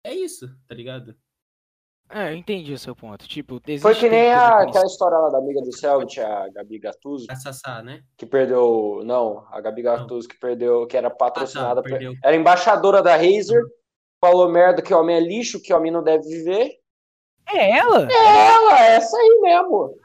[0.05, 1.15] É isso, tá ligado?
[2.09, 3.27] É, eu entendi o seu ponto.
[3.27, 6.77] Tipo, existe Foi que nem a, aquela história lá da amiga do Selbit, a Gabi
[6.77, 8.03] Gattuso, A Sassá, né?
[8.17, 9.01] que perdeu.
[9.05, 11.81] Não, a Gabi Gattuso que perdeu, que era patrocinada.
[11.81, 11.97] Ah, tá.
[12.23, 13.63] Era embaixadora da Razer,
[14.19, 16.82] falou merda que homem é lixo, que homem não deve viver.
[17.55, 18.07] É ela?
[18.11, 19.95] Ela, essa aí mesmo.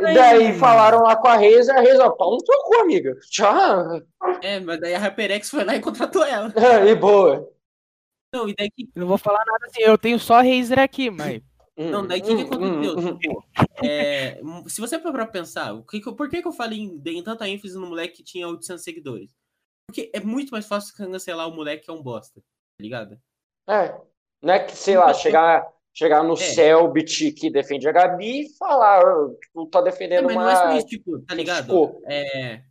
[0.00, 0.58] E daí mano.
[0.58, 3.16] falaram lá com a Razer, a Razer, ó, pau no teu cu, amiga.
[3.30, 4.02] Tchau.
[4.42, 6.52] É, mas daí a HyperX foi lá e contratou ela.
[6.88, 7.48] E boa.
[8.34, 11.40] Não, e daí que, não vou falar nada assim, eu tenho só Razer aqui, mas.
[11.76, 12.98] não, daí que, que Hum, aconteceu?
[12.98, 13.18] hum, hum.
[13.18, 13.44] Tipo,
[13.84, 16.98] é, se você for pra pensar, o que que por que, que eu falei em,
[16.98, 19.30] dei tanta ênfase no moleque que tinha 800 seguidores?
[19.86, 23.18] Porque é muito mais fácil cancelar o moleque que é um bosta, tá ligado?
[23.68, 23.94] É.
[24.42, 26.36] Não é que, sei lá, chegar, chegar no É.
[26.36, 30.56] Selbit que defende a Gabi e falar, "Eu, tipo, tô É, defendendo mas não é
[30.56, 30.78] só uma.
[30.78, 31.66] isso, tipo, tá ligado?
[31.66, 32.02] Criticou.
[32.06, 32.62] É,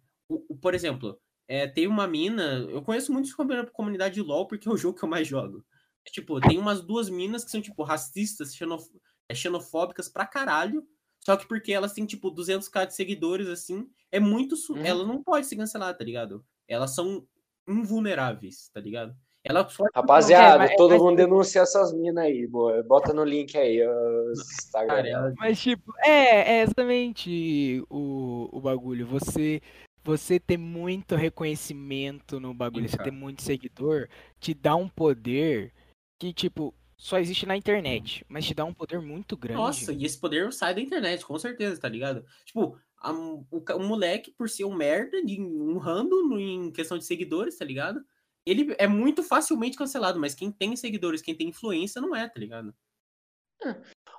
[0.62, 2.66] por exemplo, é, tem uma mina.
[2.70, 5.64] Eu conheço muitos comu- comunidade de LOL porque é o jogo que eu mais jogo.
[6.08, 8.90] É, tipo, tem umas duas minas que são, tipo, racistas, xenof-
[9.30, 10.84] é, xenofóbicas pra caralho.
[11.24, 14.56] Só que porque elas têm, tipo, 200k de seguidores, assim, é muito.
[14.56, 14.84] su- Uhum.
[14.84, 16.44] Ela não pode ser cancelada, tá ligado?
[16.68, 17.28] Elas são
[17.68, 19.14] invulneráveis, tá ligado?
[19.44, 22.84] Ela só Rapaziada, É, mas- todo mas- mundo denuncia essas minas aí, boa.
[22.84, 25.34] Bota no link aí, os Instagram.
[25.38, 29.08] Mas, tipo, é, é exatamente o, o bagulho.
[29.08, 29.60] Você,
[30.04, 34.08] você ter muito reconhecimento no bagulho, Sim, você ter muito seguidor,
[34.40, 35.74] te dá um poder
[36.20, 39.60] que, tipo, só existe na internet, mas te dá um poder muito grande.
[39.60, 42.24] Nossa, e esse poder sai da internet, com certeza, tá ligado?
[42.46, 47.06] Tipo, a- o, o moleque, por ser um merda, de- um rando em questão de
[47.06, 48.00] seguidores, tá ligado?
[48.46, 52.40] Ele é muito facilmente cancelado, mas quem tem seguidores, quem tem influência, não é, tá
[52.40, 52.74] ligado?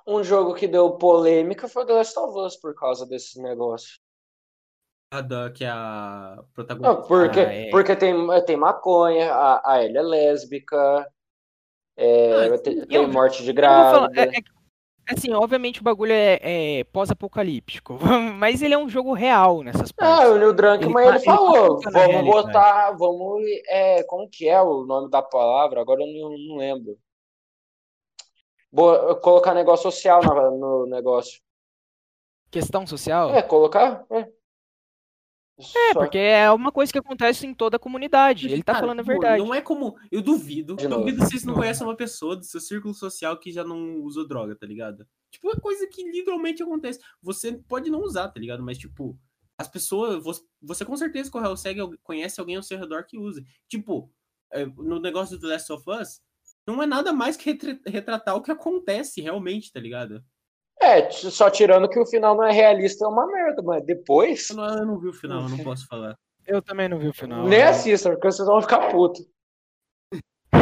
[0.07, 3.99] Um jogo que deu polêmica foi The Last of Us por causa desses negócios.
[5.11, 6.95] A da, que é a protagonista.
[7.01, 7.69] Não, porque, Ah, é.
[7.69, 11.07] porque tem, tem maconha, a, a Ellie é lésbica,
[11.97, 14.21] é, Ah, tem, tem eu- morte de Eu vou falar, grávida.
[14.21, 14.43] é- é-
[15.09, 16.39] assim, obviamente o bagulho é,
[16.79, 17.97] é pós-apocalíptico,
[18.37, 20.29] mas ele é um jogo real nessas Ah, partes.
[20.31, 22.25] o Neil Druckmann Ele ele, tá- ele tá falou, na vamos realidade.
[22.45, 25.81] botar, vamos, é, como que é o nome da palavra?
[25.81, 26.97] Agora eu não, não lembro.
[28.71, 31.41] Bo- colocar negócio social na- no negócio.
[32.49, 33.29] Questão social?
[33.35, 34.05] É, colocar?
[34.09, 34.27] É.
[35.59, 38.47] É, Só- porque é uma coisa que acontece em toda a comunidade.
[38.47, 39.43] Ele tá Cara, falando a verdade.
[39.43, 39.95] Não é como.
[40.11, 40.75] Eu duvido.
[40.75, 41.01] De novo.
[41.01, 44.27] duvido se vocês não conhecem uma pessoa do seu círculo social que já não usou
[44.27, 45.07] droga, tá ligado?
[45.29, 46.99] Tipo, é coisa que literalmente acontece.
[47.21, 48.63] Você pode não usar, tá ligado?
[48.63, 49.17] Mas, tipo,
[49.57, 50.23] as pessoas.
[50.23, 53.45] Você, você com certeza consegue, conhece alguém ao seu redor que use.
[53.67, 54.11] Tipo,
[54.51, 56.21] é, no negócio do The Last of Us,
[56.65, 60.23] não é nada mais que retratar o que acontece realmente, tá ligado?
[60.83, 64.55] É, só tirando que o final não é realista, é uma merda, mas depois, Eu
[64.57, 66.15] não, eu não vi o final, eu não posso falar.
[66.45, 67.47] Eu também não vi o final.
[67.47, 69.25] nem assistam, porque vocês vão ficar putos.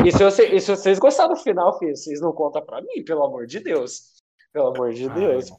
[0.05, 3.03] E se, você- e se vocês gostaram do final, filho, vocês não contam pra mim,
[3.03, 4.13] pelo amor de Deus.
[4.53, 5.49] Pelo amor de Ah, Deus.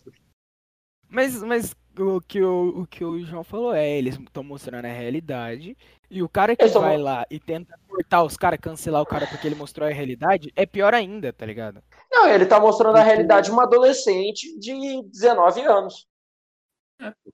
[1.08, 4.92] Mas, mas o, que o, o que o João falou é, eles estão mostrando a
[4.92, 5.76] realidade,
[6.10, 9.46] e o cara que vai lá e tenta cortar os caras, cancelar o cara porque
[9.46, 11.82] ele mostrou a realidade, é pior ainda, tá ligado?
[12.12, 16.06] Não, ele tá mostrando a realidade de uma adolescente de 19 anos.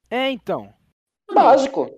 [0.08, 0.72] É, então.
[1.34, 1.90] Básico.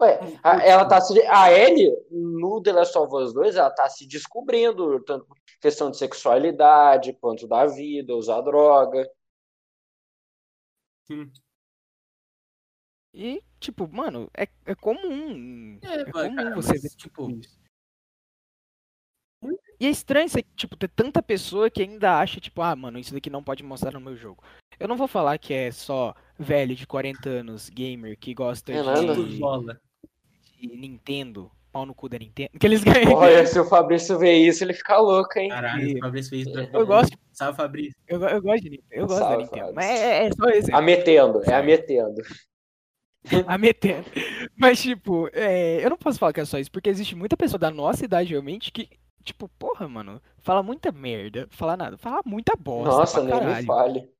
[0.00, 1.20] Ué, a, ela tá se.
[1.26, 5.26] A Ellie, no The Last of Us 2, ela tá se descobrindo, tanto
[5.60, 9.08] questão de sexualidade, quanto da vida, usar droga.
[11.06, 11.30] Sim.
[13.12, 15.78] E, tipo, mano, é, é comum.
[15.82, 17.63] É, É, comum cara, você mas, ver tipo, isso.
[19.78, 23.12] E é estranho você, tipo, ter tanta pessoa que ainda acha, tipo, ah, mano, isso
[23.12, 24.42] daqui não pode mostrar no meu jogo.
[24.78, 28.82] Eu não vou falar que é só velho de 40 anos, gamer, que gosta É
[28.82, 29.14] nada.
[29.14, 29.80] de, bola.
[30.60, 33.12] de Nintendo, pau no cu da Nintendo, que eles ganham.
[33.14, 35.48] Olha, se o Fabrício ver isso, ele fica louco, hein?
[35.50, 37.94] Caralho, o Fabrício fez pra Eu gosto, Salve, Fabrício.
[38.08, 39.60] eu, eu gosto de Nintendo, eu gosto da Salve, Nintendo.
[39.60, 39.74] Fábio.
[39.74, 40.72] Mas é, é só esse.
[40.74, 42.22] A metendo, é a metendo.
[43.46, 44.04] a metendo.
[44.56, 47.58] Mas, tipo, é, eu não posso falar que é só isso, porque existe muita pessoa
[47.58, 48.88] da nossa idade, realmente, que,
[49.24, 52.90] tipo, porra, mano, fala muita merda, fala nada, fala muita bosta.
[52.90, 54.12] Nossa, pra nem me fale.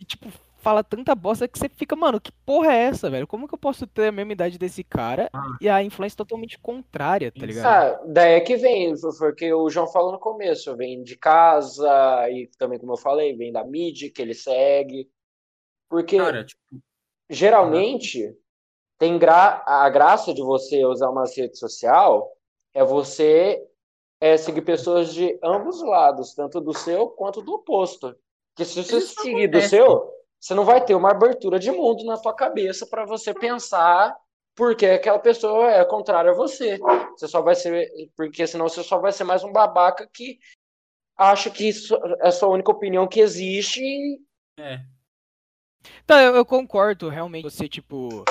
[0.00, 3.26] E, tipo, fala tanta bosta que você fica, mano, que porra é essa, velho?
[3.26, 5.56] Como que eu posso ter a mesma idade desse cara Ah.
[5.60, 7.66] e a influência totalmente contrária, tá ligado?
[7.66, 12.48] Ah, daí é que vem, porque o João falou no começo, vem de casa, e
[12.58, 15.08] também, como eu falei, vem da mídia que ele segue.
[15.88, 16.60] Porque Cara, tipo,
[17.30, 18.34] geralmente
[18.98, 22.30] tem gra a graça de você usar uma rede social
[22.74, 23.64] é você
[24.20, 28.16] é, seguir pessoas de ambos os lados, tanto do seu quanto do oposto.
[28.54, 29.68] Porque se você Isso seguir do acontece.
[29.68, 34.16] seu, você não vai ter uma abertura de mundo na tua cabeça para você pensar
[34.58, 36.78] porque aquela pessoa é contrária a você.
[37.12, 40.40] Você só vai ser, porque senão você só vai ser mais um babaca que
[41.16, 44.20] acha que isso é a sua única opinião que existe e
[44.58, 44.80] é.
[46.04, 48.24] Então, eu, eu concordo, realmente, você, tipo,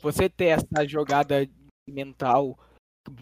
[0.00, 1.46] você ter essa jogada
[1.86, 2.58] mental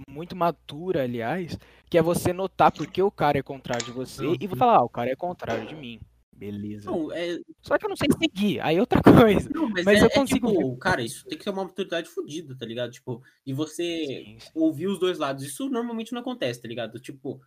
[0.09, 1.59] muito madura, aliás,
[1.89, 4.85] que é você notar porque o cara é contrário de você e você falar, ah,
[4.85, 6.01] o cara é contrário de mim.
[6.35, 6.91] Beleza.
[6.91, 9.01] Não, é, Só que eu não sei seguir, aí é outra
[9.41, 9.49] coisa.
[9.55, 12.09] não, mas, Mas é, eu é consigo tipo, cara, isso tem que ter uma maturidade
[12.09, 12.91] fodida, tá ligado?
[12.91, 14.51] Tipo, e você Sim, sim.
[14.55, 15.45] ouvir os dois lados.
[15.45, 16.99] Isso normalmente não acontece, tá ligado?
[16.99, 17.41] Tipo,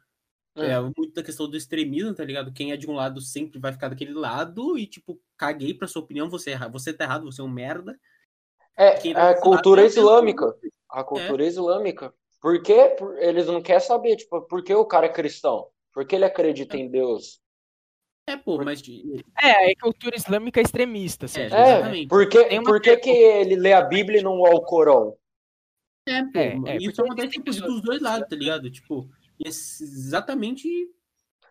[0.55, 2.53] é muito da questão do extremismo, tá ligado?
[2.53, 6.01] Quem é de um lado sempre vai ficar daquele lado e, tipo, caguei pra sua
[6.01, 7.99] opinião, você, é erra- você tá errado, você é um merda.
[8.77, 10.55] É, a cultura lado é o mesmo- islâmica.
[10.89, 12.13] A cultura islâmica.
[12.45, 12.89] Por quê?
[12.95, 15.67] Por- eles não querem saber, tipo, por que o cara é cristão?
[15.91, 17.41] Por que ele acredita em Deus?
[18.29, 18.83] É, pô, mas.
[18.83, 21.41] de- É, é cultura islâmica extremista, assim.
[21.41, 21.47] É, É?
[21.47, 22.07] Exatamente.
[22.07, 25.17] por que, por que, que ele lê a Bíblia e não o Alcorão?
[26.07, 28.29] É, pô, É, é, isso porque é uma das existem tipo, pessoas- dos dois lados,
[28.29, 28.69] tá ligado?
[28.69, 29.09] Tipo,
[29.43, 30.69] exatamente.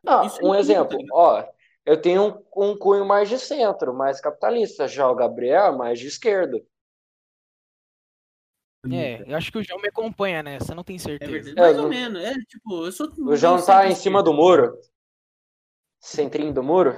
[0.06, 1.44] É um tudo, exemplo, tá ó,
[1.84, 5.98] eu tenho um, um cunho mais de centro, mais capitalista, já o Gabriel é mais
[5.98, 6.64] de esquerda.
[8.92, 11.30] É, eu acho que o João me acompanha nessa, não tenho É certeza.
[11.32, 11.58] verdade.
[11.58, 12.22] É, Mais não- ou menos.
[12.22, 13.08] É, tipo, eu sou.
[13.18, 14.32] O João tá em cima do centro-esquerda.
[14.32, 14.78] muro.
[16.00, 16.96] Centrinho do muro.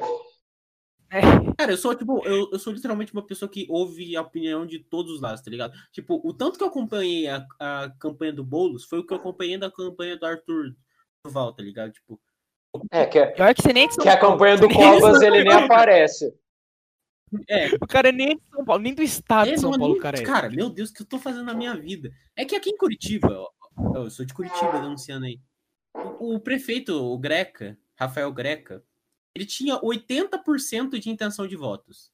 [1.11, 1.21] É,
[1.57, 4.81] Cara, eu sou, tipo, eu, eu sou literalmente uma pessoa que ouve a opinião de
[4.81, 5.73] todos os lados, tá ligado?
[5.93, 9.17] Tipo, o tanto que eu acompanhei a, a campanha do Boulos foi o que eu
[9.19, 10.75] acompanhei da campanha do Arthur
[11.25, 11.93] Duval, tá ligado?
[11.93, 12.21] Tipo,
[12.91, 15.19] É, que, pior que você nem é São que a campanha do você é Covas
[15.21, 16.35] São ele nem aparece.
[17.49, 19.79] É, O cara nem é de São Paulo, nem do estado É, de São não,
[19.79, 20.19] Paulo, nem- cara.
[20.19, 20.23] é.
[20.23, 22.11] Cara, meu Deus, o que eu tô fazendo na minha vida?
[22.37, 23.51] É que aqui em Curitiba, ó,
[23.95, 25.41] eu sou de Curitiba denunciando aí.
[25.95, 28.83] O, o prefeito, o Greca, Rafael Greca,
[29.35, 32.11] ele tinha 80% de intenção de votos.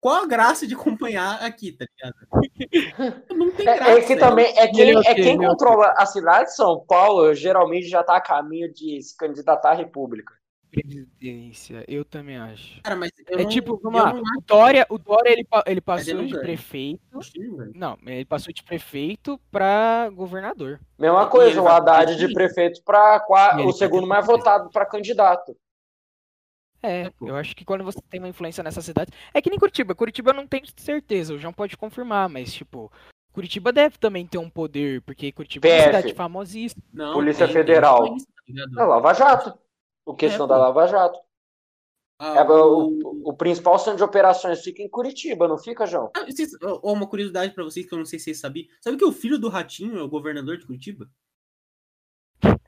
[0.00, 2.14] Qual a graça de acompanhar aqui, tá ligado?
[3.34, 3.90] Não tem graça.
[3.90, 4.20] É, é que né?
[4.20, 8.02] também é quem, é é quem é controla a cidade de São Paulo geralmente já
[8.04, 10.34] tá a caminho de se candidatar à República.
[10.82, 12.80] Presidência, eu também acho.
[12.82, 15.40] Cara, mas eu É não- tipo, eu vamos lá, não o Dória, o Dória ele,
[15.40, 17.00] ele ele passou não de prefeito.
[17.74, 20.80] Não, ele passou de prefeito pra governador.
[20.98, 23.24] Mesma coisa, ele o Haddad de prefeito para
[23.58, 25.56] ele o segundo mais votado para candidato.
[26.82, 27.28] É, pô.
[27.28, 29.10] eu acho que quando você tem uma influência nessa cidade.
[29.32, 29.94] É que nem Curitiba.
[29.94, 32.92] Curitiba eu não tenho certeza, o João pode confirmar, mas, tipo,
[33.32, 35.96] Curitiba deve também ter um poder, porque Curitiba é uma PF.
[35.96, 36.82] cidade famosíssima.
[36.92, 38.04] Não, Polícia tem Federal.
[38.04, 38.80] influência, tá ligado?
[38.80, 39.58] É Lava Jato.
[40.06, 40.56] O questão É, da.
[40.58, 41.18] Lava Jato.
[42.18, 46.10] Ah, É, o- o, o principal centro de operações fica em Curitiba, não fica, João?
[46.16, 46.52] Ah, vocês-
[46.82, 48.66] uma curiosidade pra vocês que eu não sei se vocês sabiam.
[48.80, 51.08] Sabe que o filho do Ratinho é o governador de Curitiba?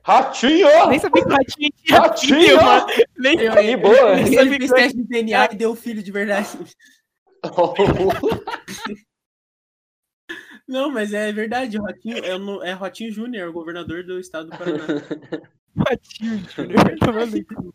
[0.03, 0.67] Ratinho!
[0.89, 2.35] Nem sabia que o Ratinho tinha Ratinho!
[2.39, 2.87] filho, mano.
[3.17, 4.15] Nem Eu- Aí, boa.
[4.15, 6.47] Nem Ele sabia fez que- teste de DNA e deu filho de verdade.
[10.67, 14.57] Não, mas é verdade, o Ratinho é, é Ratinho Júnior, o governador do estado do
[14.57, 14.77] Paraná.
[16.55, 17.73] Júnior.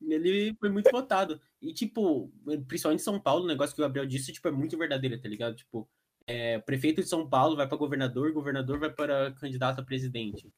[0.00, 1.40] Ele foi muito votado.
[1.60, 2.32] E, tipo,
[2.66, 5.28] principalmente em São Paulo, o negócio que o Gabriel disse, tipo, é muito verdadeiro, tá
[5.28, 5.54] ligado?
[5.56, 5.88] Tipo,
[6.26, 10.50] é, prefeito de São Paulo vai pra governador, governador vai para candidato a presidente.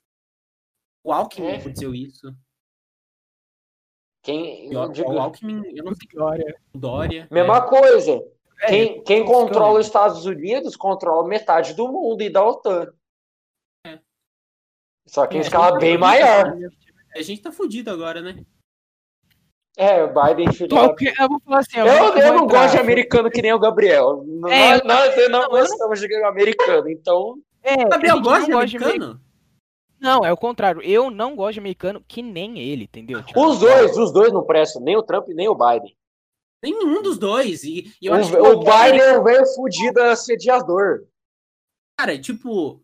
[1.02, 1.56] O Alckmin É.
[1.56, 2.34] aconteceu isso.
[4.22, 6.54] Quem, o, digo, o Alckmin, eu não sei, Glória.
[6.74, 7.26] o Dória.
[7.30, 8.22] mesma coisa.
[8.62, 12.92] É, Quem, quem controla os Estados Unidos controla metade do mundo e da OTAN.
[15.10, 16.56] Só que em É, escala bem maior.
[17.16, 18.44] A gente tá fudido agora, né?
[19.76, 22.74] É, o Biden filho da Qualquer- eu vou falar assim, Eu, eu vou não gosto
[22.74, 24.24] de americano que nem o Gabriel.
[24.48, 27.38] É, nós, nós não, eu gostamos de americano, então.
[27.60, 29.20] É, O Gabriel gosta de americano?
[29.98, 30.80] Não, é o contrário.
[30.82, 33.20] Eu não gosto de americano que nem ele, entendeu?
[33.24, 35.96] Tipo, Os dois, os dois não prestam, nem o Trump nem o Biden.
[36.62, 37.64] Nenhum dos dois.
[37.64, 41.04] E, e eu O, acho que o Biden é um velho fudido assediador.
[41.98, 42.80] Cara, tipo,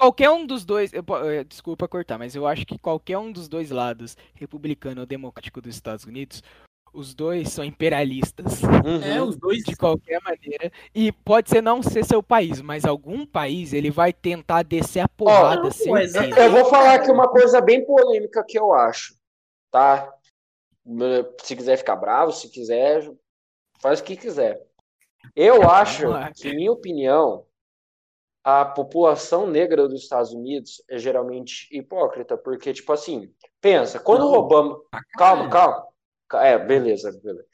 [0.00, 3.48] Qualquer um dos dois, eu eh, desculpa cortar, mas eu acho que qualquer um dos
[3.48, 6.42] dois lados, republicano ou democrático dos Estados Unidos,
[6.90, 9.02] os dois são imperialistas Uhum.
[9.04, 9.62] é, os dois.
[9.62, 10.72] de qualquer maneira.
[10.94, 15.08] E pode ser não ser seu país, mas algum país ele vai tentar descer a
[15.08, 16.00] porrada, não, certeza.
[16.02, 16.38] exatamente.
[16.40, 19.14] Eu vou falar aqui uma coisa bem polêmica que eu acho,
[19.70, 20.10] tá?
[21.42, 23.06] Se quiser ficar bravo, se quiser,
[23.82, 24.66] faz o que quiser.
[25.36, 27.44] Eu acho que, em minha opinião,
[28.42, 33.30] a população negra dos Estados Unidos é geralmente hipócrita, porque, tipo assim,
[33.60, 34.38] pensa, quando o Não.
[34.38, 34.78] Obama.
[34.90, 35.86] pra Calma, calma.
[36.34, 37.44] É, beleza, beleza.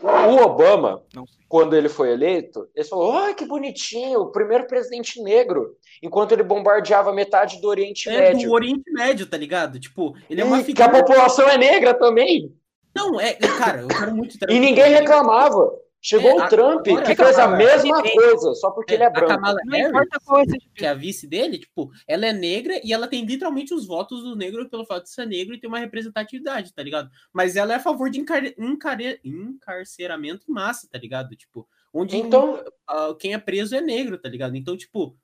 [0.00, 1.02] O Obama,
[1.48, 6.44] quando ele foi eleito, ele falou: ai, que bonitinho, o primeiro presidente negro, enquanto ele
[6.44, 8.48] bombardeava metade do Oriente É Médio.
[8.48, 9.80] do Oriente Médio, tá ligado?
[9.80, 11.04] Tipo, ele é uma E que a figura.
[11.04, 12.54] população é negra também.
[12.94, 13.34] Não, é.
[13.34, 14.36] Cara, eu quero muito.
[14.48, 15.68] E ninguém reclamava.
[16.00, 19.10] Chegou É, o Trump, agora que fez a mesma coisa, só porque ele é A
[19.10, 19.40] branco.
[19.40, 22.92] Não Harris, importa qual seja que é a vice dele, tipo, ela é negra e
[22.92, 25.80] ela tem literalmente os votos do negro pelo fato de ser negro e ter uma
[25.80, 27.10] representatividade, tá ligado?
[27.32, 28.44] Mas ela é a favor de encar...
[28.58, 31.34] encare- encarceramento em massa, tá ligado?
[31.34, 34.56] Tipo, onde Então, ah, quem é preso é negro, tá ligado?
[34.56, 35.16] Então, tipo,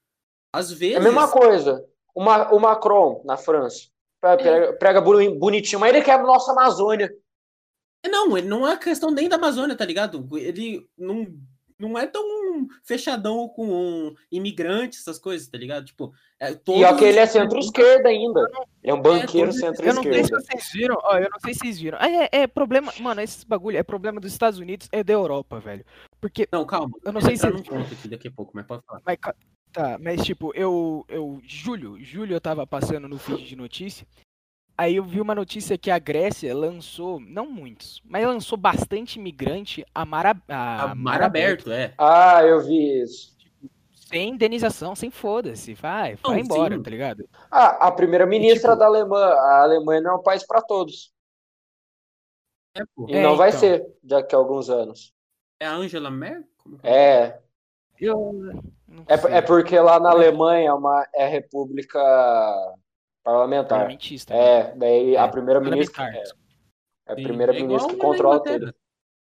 [0.53, 0.97] às é vezes.
[0.97, 1.85] a mesma coisa.
[2.13, 3.89] O, Ma- o Macron, na França,
[4.21, 7.13] pre- prega, prega boni- bonitinho, mas ele quebra nossa Amazônia.
[8.05, 10.29] É, Não, ele não é questão nem da Amazônia, tá ligado?
[10.37, 11.27] Ele não,
[11.79, 12.23] não é tão
[12.85, 15.87] fechadão com imigrantes, essas coisas, tá ligado?
[15.87, 18.41] Tipo, é, E ó, que ele é centro-esquerda ainda.
[18.83, 20.45] Ele é um banqueiro todos esses- Eu não sei se centro-esquerda.
[20.45, 21.99] vocês viram, ó, eu não sei se vocês viram.
[22.01, 25.59] Ah, É, é problema, mano, esse bagulho é problema dos Estados Unidos e da Europa,
[25.61, 25.85] velho.
[26.21, 26.95] Porque, Não, calma.
[27.05, 29.01] Eu não sei se- entrar num ponto aqui daqui a pouco, mas pode falar.
[29.05, 29.19] mas,
[29.73, 34.07] tá, mas tipo, eu, eu, julho, julho eu tava passando no feed de notícia,
[34.77, 39.85] aí eu vi uma notícia que a Grécia lançou, não muitos, mas lançou bastante imigrante
[39.95, 41.95] a mar, a, A a mar aberto, é.
[41.99, 43.35] Ah, eu vi isso.
[43.93, 46.83] sem indenização, sem foda-se, vai, Não, vai embora, sim.
[46.83, 47.29] tá ligado?
[47.51, 49.35] Ah, a primeira-ministra tipo- da Alemanha.
[49.35, 51.13] A Alemanha não é um país para todos.
[52.77, 52.83] É.
[53.09, 53.61] E É, não vai então.
[53.61, 55.13] ser daqui a alguns anos.
[55.61, 56.45] É a Angela Merkel?
[56.81, 57.41] Que É,
[58.01, 58.33] Eu
[58.89, 62.01] não é, sei, é porque lá na Alemanha é uma é república
[63.25, 63.79] parlamentar.
[63.79, 64.41] parlamentista, né?
[64.41, 66.35] É, daí a É, primeira-ministra parlamentar.
[67.07, 68.75] é, é a primeira-ministra é na controla tudo.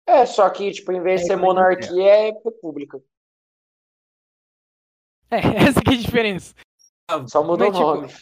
[0.06, 3.02] É, só que, tipo, em vez de É ser monarquia, é república.
[5.30, 5.38] É,
[5.68, 6.54] essa que é a diferença.
[7.28, 8.12] Só mudou Mas, o tipo, nome.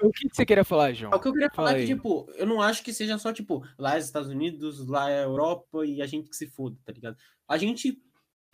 [0.00, 1.12] O que, você queria falar, João?
[1.12, 3.18] É O que eu queria falar Fala é que, tipo, eu não acho que seja
[3.18, 6.36] só, tipo, lá é os Estados Unidos, lá é a Europa e a gente que
[6.36, 7.16] se foda, tá ligado?
[7.48, 8.00] A gente.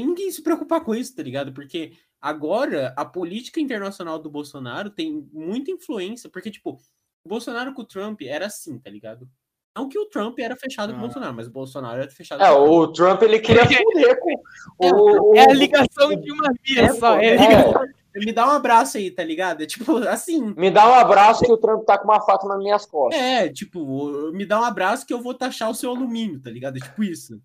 [0.00, 1.52] Ninguém se preocupar com isso, tá ligado?
[1.52, 1.92] Porque
[2.28, 6.78] agora a política internacional do Bolsonaro tem muita influência, porque, tipo,
[7.24, 9.28] o Bolsonaro com o Trump era assim, tá ligado?
[9.76, 11.04] Não que o Trump era fechado com o Ah.
[11.06, 12.88] Bolsonaro, mas o Bolsonaro era fechado É, com o Trump.
[12.88, 14.34] o Trump ele queria fuder com
[14.78, 17.16] o, o- É a ligação de uma via É, só.
[17.18, 17.36] É, a é.
[17.36, 17.82] ligação.
[18.16, 19.62] Me dá um abraço aí, tá ligado?
[19.64, 20.54] É tipo, assim.
[20.56, 23.20] Me dá um abraço que o Trump tá com uma faca nas minhas costas.
[23.20, 26.76] É, tipo, me dá um abraço que eu vou taxar o seu alumínio, tá ligado?
[26.76, 27.42] É tipo isso.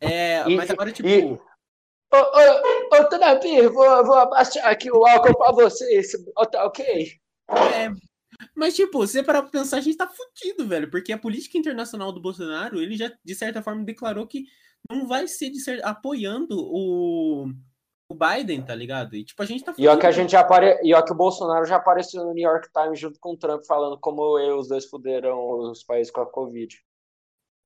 [0.00, 1.08] É, E- mas agora, tipo.
[1.08, 1.36] e-
[2.14, 3.42] Ô, ô, ô, Trump,
[3.72, 5.84] vou, vou abaixar aqui o álcool pra você.
[5.96, 7.08] esse- ó, Tá ok?
[7.50, 7.90] É,
[8.54, 10.90] mas, tipo, você parar pra pensar, a gente tá fudido, velho.
[10.90, 14.44] Porque a política internacional do Bolsonaro, ele já, de certa forma, declarou que
[14.90, 17.46] não vai ser de cer- apoiando o,
[18.10, 19.14] o Biden, tá ligado?
[19.16, 20.12] E, tipo, a gente tá E ó que a fudido.
[20.22, 20.78] gente já apare...
[20.82, 23.62] e ó que o Bolsonaro já apareceu no New York Times junto com o Trump
[23.66, 25.38] falando como eu, os dois fuderam
[25.70, 26.76] os países com a Covid.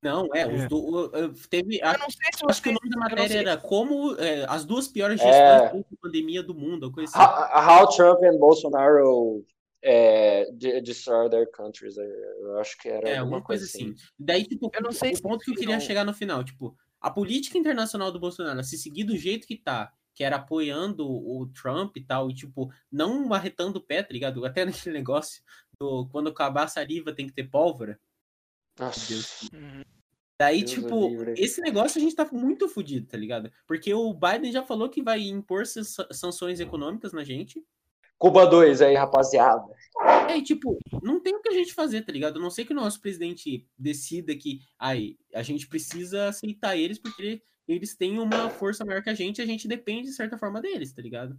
[0.03, 0.68] Não, é, os É.
[0.68, 1.11] do,
[1.51, 1.78] teve.
[1.82, 4.64] Eu não sei se Acho que o nome da não matéria era como é, as
[4.64, 5.24] duas piores É.
[5.24, 7.18] gestões durante a pandemia do mundo, coisa assim.
[7.20, 9.44] How, how Trump and Bolsonaro
[9.82, 11.96] é, de- destroy their countries.
[11.96, 13.94] Eu acho que era É, alguma coisa assim.
[14.18, 16.44] Daí, tipo, Eu não sei o se ponto que eu queria final- chegar no final,
[16.44, 21.09] tipo, a política internacional do Bolsonaro, se seguir do jeito que tá, que era apoiando
[21.09, 24.44] o Trump e tal, e, tipo, não arretando o pé, tá ligado?
[24.44, 25.42] Até naquele negócio
[25.80, 27.99] do quando acabar a saliva tem que ter pólvora.
[28.79, 29.09] Nossa.
[29.09, 29.43] Deus.
[29.53, 29.83] Uhum.
[30.41, 33.51] Daí, Deus tipo, esse negócio a gente tá muito fudido, tá ligado?
[33.66, 37.64] Porque o Biden já falou que vai impor san- sanções econômicas na gente.
[38.16, 39.64] Cuba 2 aí, rapaziada.
[40.29, 42.39] É, e, tipo, não tem o que a gente fazer, tá ligado?
[42.39, 46.99] A não sei que o nosso presidente decida que ai, a gente precisa aceitar eles
[46.99, 50.39] porque eles têm uma força maior que a gente e a gente depende, de certa
[50.39, 51.39] forma, deles, tá ligado?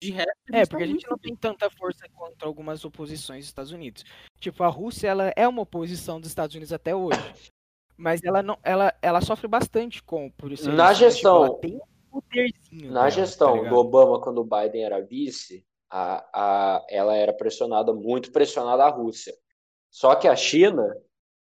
[0.00, 3.72] De resto, É, porque a gente não tem tanta força contra algumas oposições dos Estados
[3.72, 4.04] Unidos.
[4.38, 7.18] Tipo, a Rússia, ela é uma oposição dos Estados Unidos até hoje.
[7.96, 11.58] Mas ela não, ela, ela sofre bastante com por ser Na isso, tipo, ela gestão-
[11.60, 13.76] tem um poderzinho Na dela, gestão tá do?
[13.76, 19.32] Obama, quando o Biden era vice, a, a, ela era pressionada, muito pressionada a Rússia.
[19.90, 20.94] Só que a China,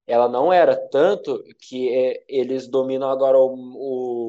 [0.07, 3.53] ela não era tanto que é, eles dominam agora o,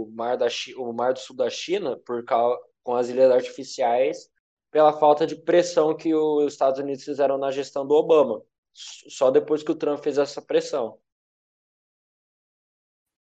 [0.08, 2.58] o, mar da, Chi- o mar do sul da China por cau-
[2.90, 4.32] com as ilhas artificiais
[4.72, 8.42] pela falta de pressão que os Estados Unidos fizeram na gestão do Obama.
[8.74, 11.00] Só depois que o Trump fez essa pressão.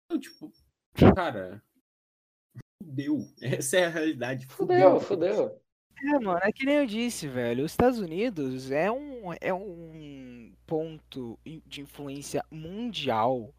[0.03, 0.51] Então, tipo,
[1.15, 1.63] cara,
[2.77, 3.19] fudeu.
[3.41, 4.47] Essa é a realidade.
[4.47, 5.61] Fudeu, fudeu.
[5.97, 7.63] É, mano, é que nem eu disse, velho.
[7.63, 13.55] Os Estados Unidos é um, é um ponto de influência mundial,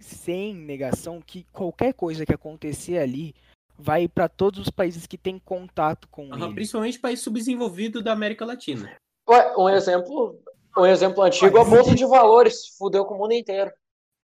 [0.00, 3.36] sem negação, que qualquer coisa que acontecer ali
[3.78, 6.54] vai pra todos os países que têm contato com Aham, ele.
[6.54, 8.94] principalmente país subdesenvolvido da América Latina.
[9.28, 10.38] Ué, um exemplo,
[10.76, 13.70] um exemplo antigo, a Bolsa de Valores fudeu com o mundo inteiro.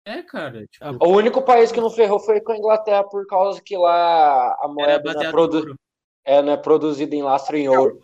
[0.04, 3.26] É, cara, tipo, Ah, O único país que não ferrou foi com a Inglaterra, por
[3.26, 5.76] causa que lá a moeda não é, produ-
[6.24, 8.00] é, não é produzida em lastro em ouro.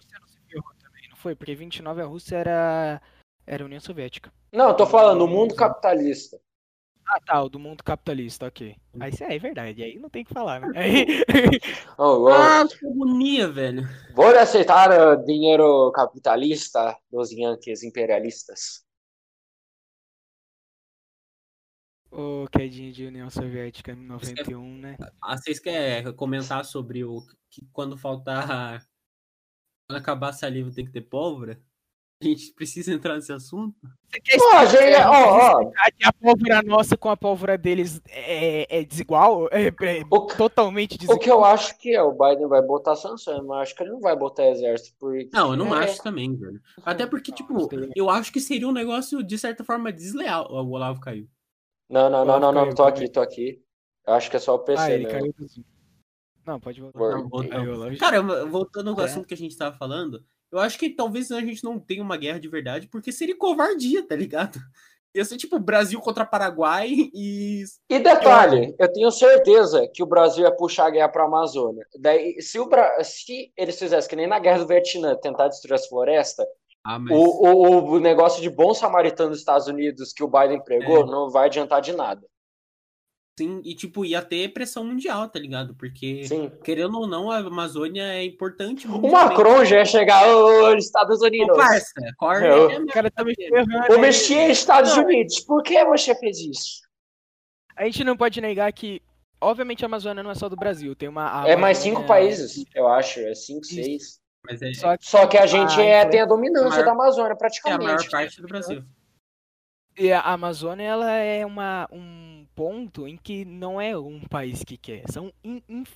[0.55, 1.35] Não também, não foi?
[1.35, 3.01] Porque 29 a Rússia era,
[3.47, 4.30] era a União Soviética.
[4.53, 6.39] Não, eu tô falando, o mundo capitalista.
[7.07, 8.76] Ah, tá, o do mundo capitalista, ok.
[8.98, 10.68] Aí isso é verdade, aí não tem o que falar, né?
[10.74, 11.07] Aí...
[11.98, 13.82] Oh, oh, Ah, que agonia, velho.
[14.14, 18.84] Vou aceitar o dinheiro capitalista dos Yankees imperialistas.
[22.11, 24.96] Ô, quedinho de União Soviética em 91, né?
[25.20, 28.86] Ah, vocês querem comentar sobre o que quando faltar.
[29.88, 31.61] Quando acabar a saliva tem que ter pólvora?
[32.24, 33.76] A gente precisa entrar nesse assunto?
[34.08, 35.72] Você quer Pô, explicar- gente, ó, ó,
[36.04, 39.48] a pólvora nossa com a pólvora deles é, é desigual?
[39.50, 41.18] É, é o, que- totalmente o desigual?
[41.18, 43.90] que eu acho que é, o Biden vai botar sanções, mas eu acho que ele
[43.92, 45.28] não vai botar exército, porque...
[45.32, 46.60] Não, eu não é, acho também, velho.
[46.84, 50.46] Até porque, Não, tipo, seria- eu acho que seria um negócio, de certa forma, desleal.
[50.50, 51.28] O Olavo caiu.
[51.90, 53.62] Não, não, não, não, não, Caiu, tô aqui, tô aqui.
[54.06, 55.18] Eu acho que é só o PC Ah, ele mesmo.
[55.20, 55.62] caiu do Zoom.
[56.46, 57.18] Não, pode voltar.
[57.18, 57.96] Não.
[57.98, 59.04] Cara, voltando ao É.
[59.04, 62.16] assunto que a gente tava falando, eu acho que talvez a gente não tenha uma
[62.16, 64.59] guerra de verdade, porque seria covardia, tá ligado?
[65.16, 67.62] Ia ser tipo Brasil contra Paraguai e.
[67.88, 71.86] E detalhe, eu tenho certeza que o Brasil ia puxar a guerra para a Amazônia.
[72.01, 73.03] Daí, se, o Bra...
[73.05, 76.45] se eles fizessem que nem na guerra do Vietnã, tentar destruir as florestas,
[76.84, 81.03] Ah, o, o, o negócio de bom samaritano dos Estados Unidos que o Biden pregou
[81.03, 81.07] É.
[81.07, 82.20] não vai adiantar de nada.
[83.37, 85.74] Sim, e tipo, ia ter pressão mundial, tá ligado?
[85.74, 86.53] Porque, Sim.
[86.62, 88.87] querendo ou não, a Amazônia é importante.
[88.87, 91.51] O Macron já ia chegar, ô, Estados Unidos.
[91.57, 92.47] Ô, parça, corre.
[92.49, 93.35] Eu- é O cara tá me.
[93.91, 93.99] O aí.
[94.01, 95.03] Messias Estados Não.
[95.05, 96.82] Unidos, por que você fez isso?
[97.76, 99.03] A gente não pode negar que,
[99.41, 100.95] obviamente, a Amazônia não é só do Brasil.
[100.95, 101.43] Tem uma.
[101.43, 103.18] a É mais Amazônia- cinco países, eu acho.
[103.18, 103.74] É cinco, Isso.
[103.74, 104.20] seis.
[104.47, 106.85] Mas é, Só que Só que a gente Ah, é, então- tem a dominância maior-
[106.85, 107.82] da Amazônia, é a praticamente.
[107.85, 108.85] maior parte do Brasil.
[109.99, 112.23] E a Amazônia ela é uma, um
[112.55, 115.32] ponto em que não é um país que quer, são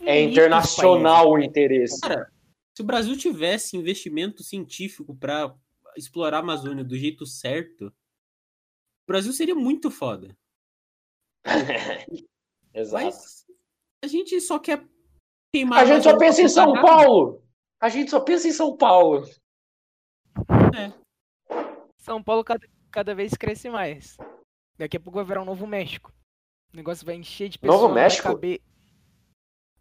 [0.01, 2.01] É internacional o interesse.
[2.01, 2.31] Cara,
[2.77, 5.55] se o Brasil tivesse investimento científico pra
[5.97, 10.37] explorar a Amazônia do jeito certo, o Brasil seria muito foda.
[12.75, 13.05] Exato.
[13.05, 13.47] Mas
[14.05, 14.85] a gente só quer
[15.53, 17.43] queimar A gente só pensa em São Paulo.
[17.81, 19.27] A gente só pensa em São Paulo.
[20.77, 20.93] país.
[21.99, 24.17] São Paulo cada, cada vez cresce mais.
[24.77, 26.13] Daqui a pouco vai virar um Novo México.
[26.73, 27.89] O negócio vai encher de Novo pessoas.
[27.89, 28.29] não vai México?
[28.29, 28.61] caber-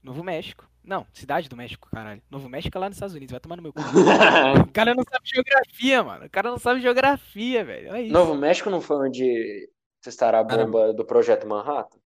[0.04, 0.70] Novo México.
[0.84, 2.22] Não, cidade do México, caralho.
[2.30, 3.80] Novo México é lá nos Estados Unidos, vai tomar no meu cu.
[4.70, 6.26] O cara não sabe geografia, mano.
[6.26, 7.98] O cara não sabe geografia, velho.
[7.98, 8.14] Isso.
[8.14, 9.70] Novo México não foi onde
[10.02, 12.00] testará a bomba do Projeto Manhattan?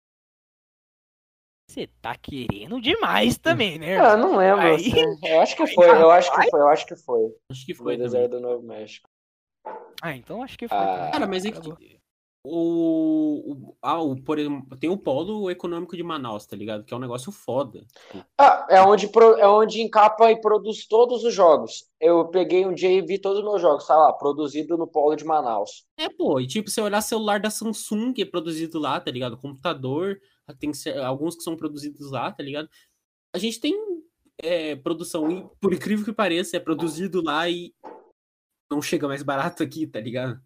[1.68, 3.98] Você tá querendo demais também, né?
[3.98, 4.60] Ah, não lembro.
[4.62, 4.92] Aí- assim.
[5.26, 7.34] Eu acho que foi, eu acho que foi, eu acho que foi.
[7.50, 7.98] Acho que Foi também.
[7.98, 9.08] deserto do Novo México.
[10.00, 10.78] Ah, então acho que foi.
[10.78, 11.10] Ah.
[11.12, 11.74] Cara, mas é Acabou.
[11.76, 11.97] que
[12.44, 16.84] o, o, ah, o por exemplo, tem o polo econômico de Manaus, tá ligado?
[16.84, 17.84] Que é um negócio foda.
[18.10, 21.88] Tipo, Ah, é onde, pro- é onde encapa e produz todos os jogos.
[22.00, 25.16] Eu peguei um dia e vi todos os meus jogos, tá lá, produzido no polo
[25.16, 25.84] de Manaus.
[25.98, 29.36] É, pô, e tipo, você olhar celular da Samsung que é produzido lá, tá ligado?
[29.36, 30.18] Computador,
[30.58, 32.68] tem que ser- alguns que são produzidos lá, tá ligado?
[33.34, 33.74] A gente tem
[34.40, 37.74] é, produção, e por incrível que pareça, é produzido lá e
[38.70, 40.40] não chega mais barato aqui, tá ligado?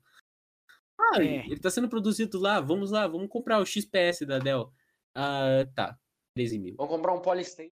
[1.14, 1.46] Ah, É.
[1.46, 4.72] ele tá sendo produzido lá, vamos lá, vamos comprar o XPS da Dell.
[5.14, 5.98] Ah, tá,
[6.34, 6.74] 13 mil.
[6.76, 7.70] Vamos comprar um Polystation.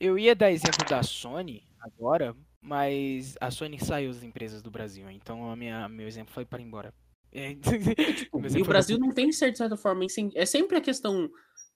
[0.00, 5.08] Eu ia dar exemplo da Sony agora, mas a Sony saiu das empresas do Brasil,
[5.10, 6.92] então a minha, meu exemplo foi para embora.
[7.30, 7.54] É,
[8.26, 11.30] Tipo, e o foi Brasil não tem, de certa forma, incen- é sempre a questão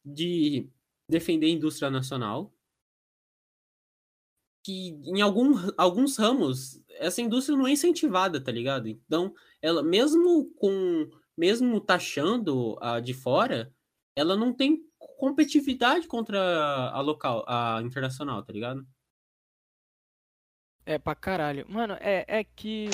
[0.05, 0.69] de
[1.09, 2.53] defender a indústria nacional.
[4.67, 8.89] Que em algum, alguns ramos essa indústria não é incentivada, tá ligado?
[8.89, 11.09] Então, ela mesmo com
[11.39, 13.73] mesmo taxando a de fora,
[14.17, 16.41] ela não tem competitividade contra
[16.91, 18.85] a local, a internacional, tá ligado?
[20.85, 21.65] É pra caralho.
[21.69, 22.89] Mano, é, é que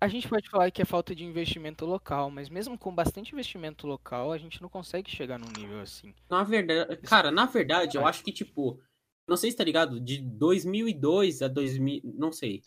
[0.00, 3.86] a gente pode falar que é falta de investimento local, mas mesmo com bastante investimento
[3.86, 6.14] local, a gente não consegue chegar num nível assim.
[6.30, 8.80] Na verdade, cara, na verdade, eu acho que tipo,
[9.28, 12.62] não sei se tá ligado, de 2002 a 2000, não sei.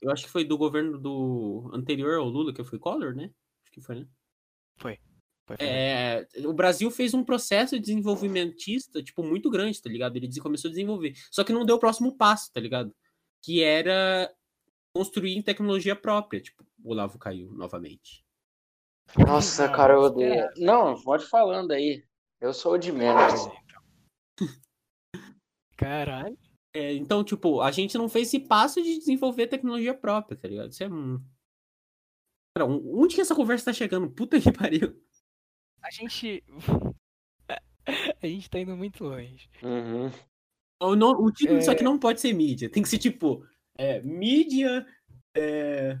[0.00, 3.30] Eu acho que foi do governo do anterior ao Lula, que foi Collor, né?
[3.64, 4.06] Acho que foi, né?
[4.76, 4.98] Foi.
[5.44, 5.66] foi, foi.
[5.66, 10.16] É, o Brasil fez um processo desenvolvimentista, tipo, muito grande, tá ligado?
[10.16, 11.14] Ele começou a desenvolver.
[11.30, 12.94] Só que não deu o próximo passo, tá ligado?
[13.42, 14.32] Que era
[14.94, 16.40] construir em tecnologia própria.
[16.40, 18.24] Tipo, o Olavo caiu novamente.
[19.18, 20.48] Nossa, cara, eu odeio.
[20.58, 22.04] Não, pode falando aí.
[22.40, 23.48] Eu sou de menos.
[25.76, 26.36] Caralho.
[26.74, 30.70] É, então, tipo, a gente não fez esse passo de desenvolver tecnologia própria, tá ligado?
[30.72, 30.88] Isso é.
[30.88, 31.18] um-
[32.56, 34.10] Cara, onde que essa conversa tá chegando?
[34.10, 35.00] Puta que pariu.
[35.82, 36.42] A gente.
[38.22, 39.48] a gente tá indo muito longe.
[39.62, 40.10] Uhum.
[40.82, 42.68] O, no- o título disso aqui não pode ser mídia.
[42.70, 43.46] Tem que ser tipo.
[43.78, 44.86] É, mídia.
[45.34, 45.98] É,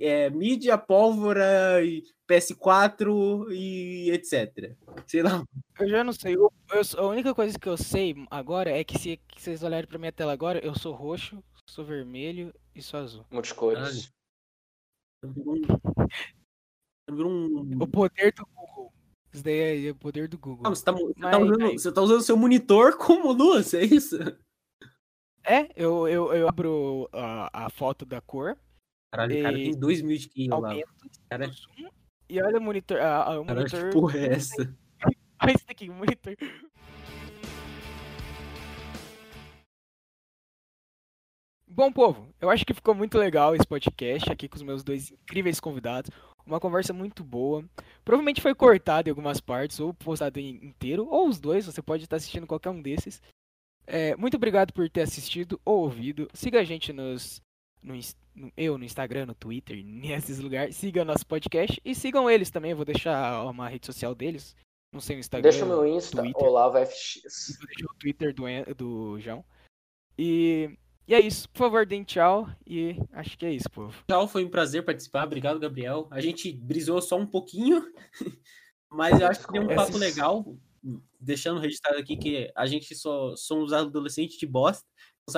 [0.00, 4.74] é, mídia, pólvora, e PS4 e etc.
[5.06, 5.44] Sei lá.
[5.78, 6.34] Eu já não sei.
[6.36, 9.88] Eu- eu a única coisa que eu sei agora é que se que vocês olharem
[9.88, 13.24] pra minha tela agora, eu sou roxo, sou vermelho e sou azul.
[13.32, 13.40] Um.
[17.10, 17.82] Virou um.
[17.82, 18.92] O poder do Google.
[19.32, 20.66] Isso daí é o poder do Google.
[20.66, 23.82] Ah, você, tá, você, Mas- tá usando, você tá usando seu monitor como luz, é
[23.84, 24.16] isso?
[25.44, 28.56] É, eu, eu, eu abro a, a foto da cor,
[29.10, 30.74] Caralho, o cara E- tem 2 mil de lá.
[31.30, 31.88] Cara, zoom
[32.30, 32.98] e olha o monitor.
[33.00, 33.84] A, a, o caralho, monitor.
[33.88, 34.76] que porra é essa?
[35.40, 36.34] Olha isso daqui, monitor.
[41.66, 45.10] Bom, povo, eu acho que ficou muito legal esse podcast aqui com os meus dois
[45.12, 46.10] incríveis convidados.
[46.44, 47.64] Uma conversa muito boa.
[48.04, 52.16] Provavelmente foi cortado em algumas partes, ou postado inteiro, ou os dois, você pode estar
[52.16, 53.22] assistindo qualquer um desses.
[53.86, 56.28] É, muito obrigado por ter assistido ou ouvido.
[56.32, 57.40] Siga a gente nos.
[57.82, 57.94] No,
[58.34, 60.76] no- eu no Instagram, no Twitter, nesses lugares.
[60.76, 62.70] Siga nosso podcast e sigam eles também.
[62.72, 64.56] Eu vou deixar uma rede social deles.
[64.92, 65.50] Não sei o Instagram.
[65.50, 66.42] Deixa o meu Insta, Twitter.
[66.42, 67.20] Olavo FX.
[67.58, 69.44] Vou deixar o Twitter do, do João.
[70.16, 70.70] E,
[71.06, 71.48] e é isso.
[71.50, 72.48] Por favor, deem tchau.
[72.66, 74.02] E acho que é isso, povo.
[74.08, 75.26] Tchau, foi um prazer participar.
[75.26, 76.08] Obrigado, Gabriel.
[76.10, 77.84] A gente brisou só um pouquinho,
[78.90, 80.56] mas eu acho que deu um papo legal.
[81.20, 84.86] Deixando registrado aqui que a gente só somos adolescentes de bosta,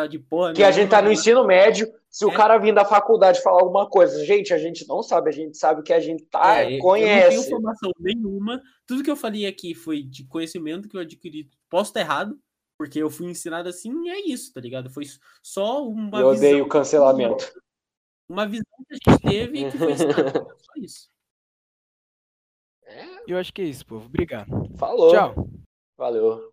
[0.09, 0.53] de porra.
[0.53, 1.93] Que a gente tá no ensino médio.
[2.09, 2.35] Se o É.
[2.35, 5.83] cara vir da faculdade falar alguma coisa, gente, a gente não sabe, a gente sabe
[5.83, 7.29] que a gente tá, É, Eu não conhece.
[7.29, 8.61] tenho formação nenhuma.
[8.87, 11.49] Tudo que eu falei aqui foi de conhecimento que eu adquiri.
[11.69, 12.37] Posso estar errado,
[12.77, 14.91] porque eu fui ensinado assim e é isso, tá ligado?
[14.91, 15.05] Foi
[15.43, 16.49] só uma Eu visão.
[16.49, 17.53] odeio cancelamento.
[18.29, 20.33] Uma visão que a gente teve e que foi ensinada.
[20.59, 21.09] Só isso.
[23.27, 24.07] Eu acho que é isso, povo.
[24.07, 24.49] Obrigado.
[24.77, 25.13] Falou.
[25.13, 25.49] Tchau.
[25.97, 26.53] Valeu.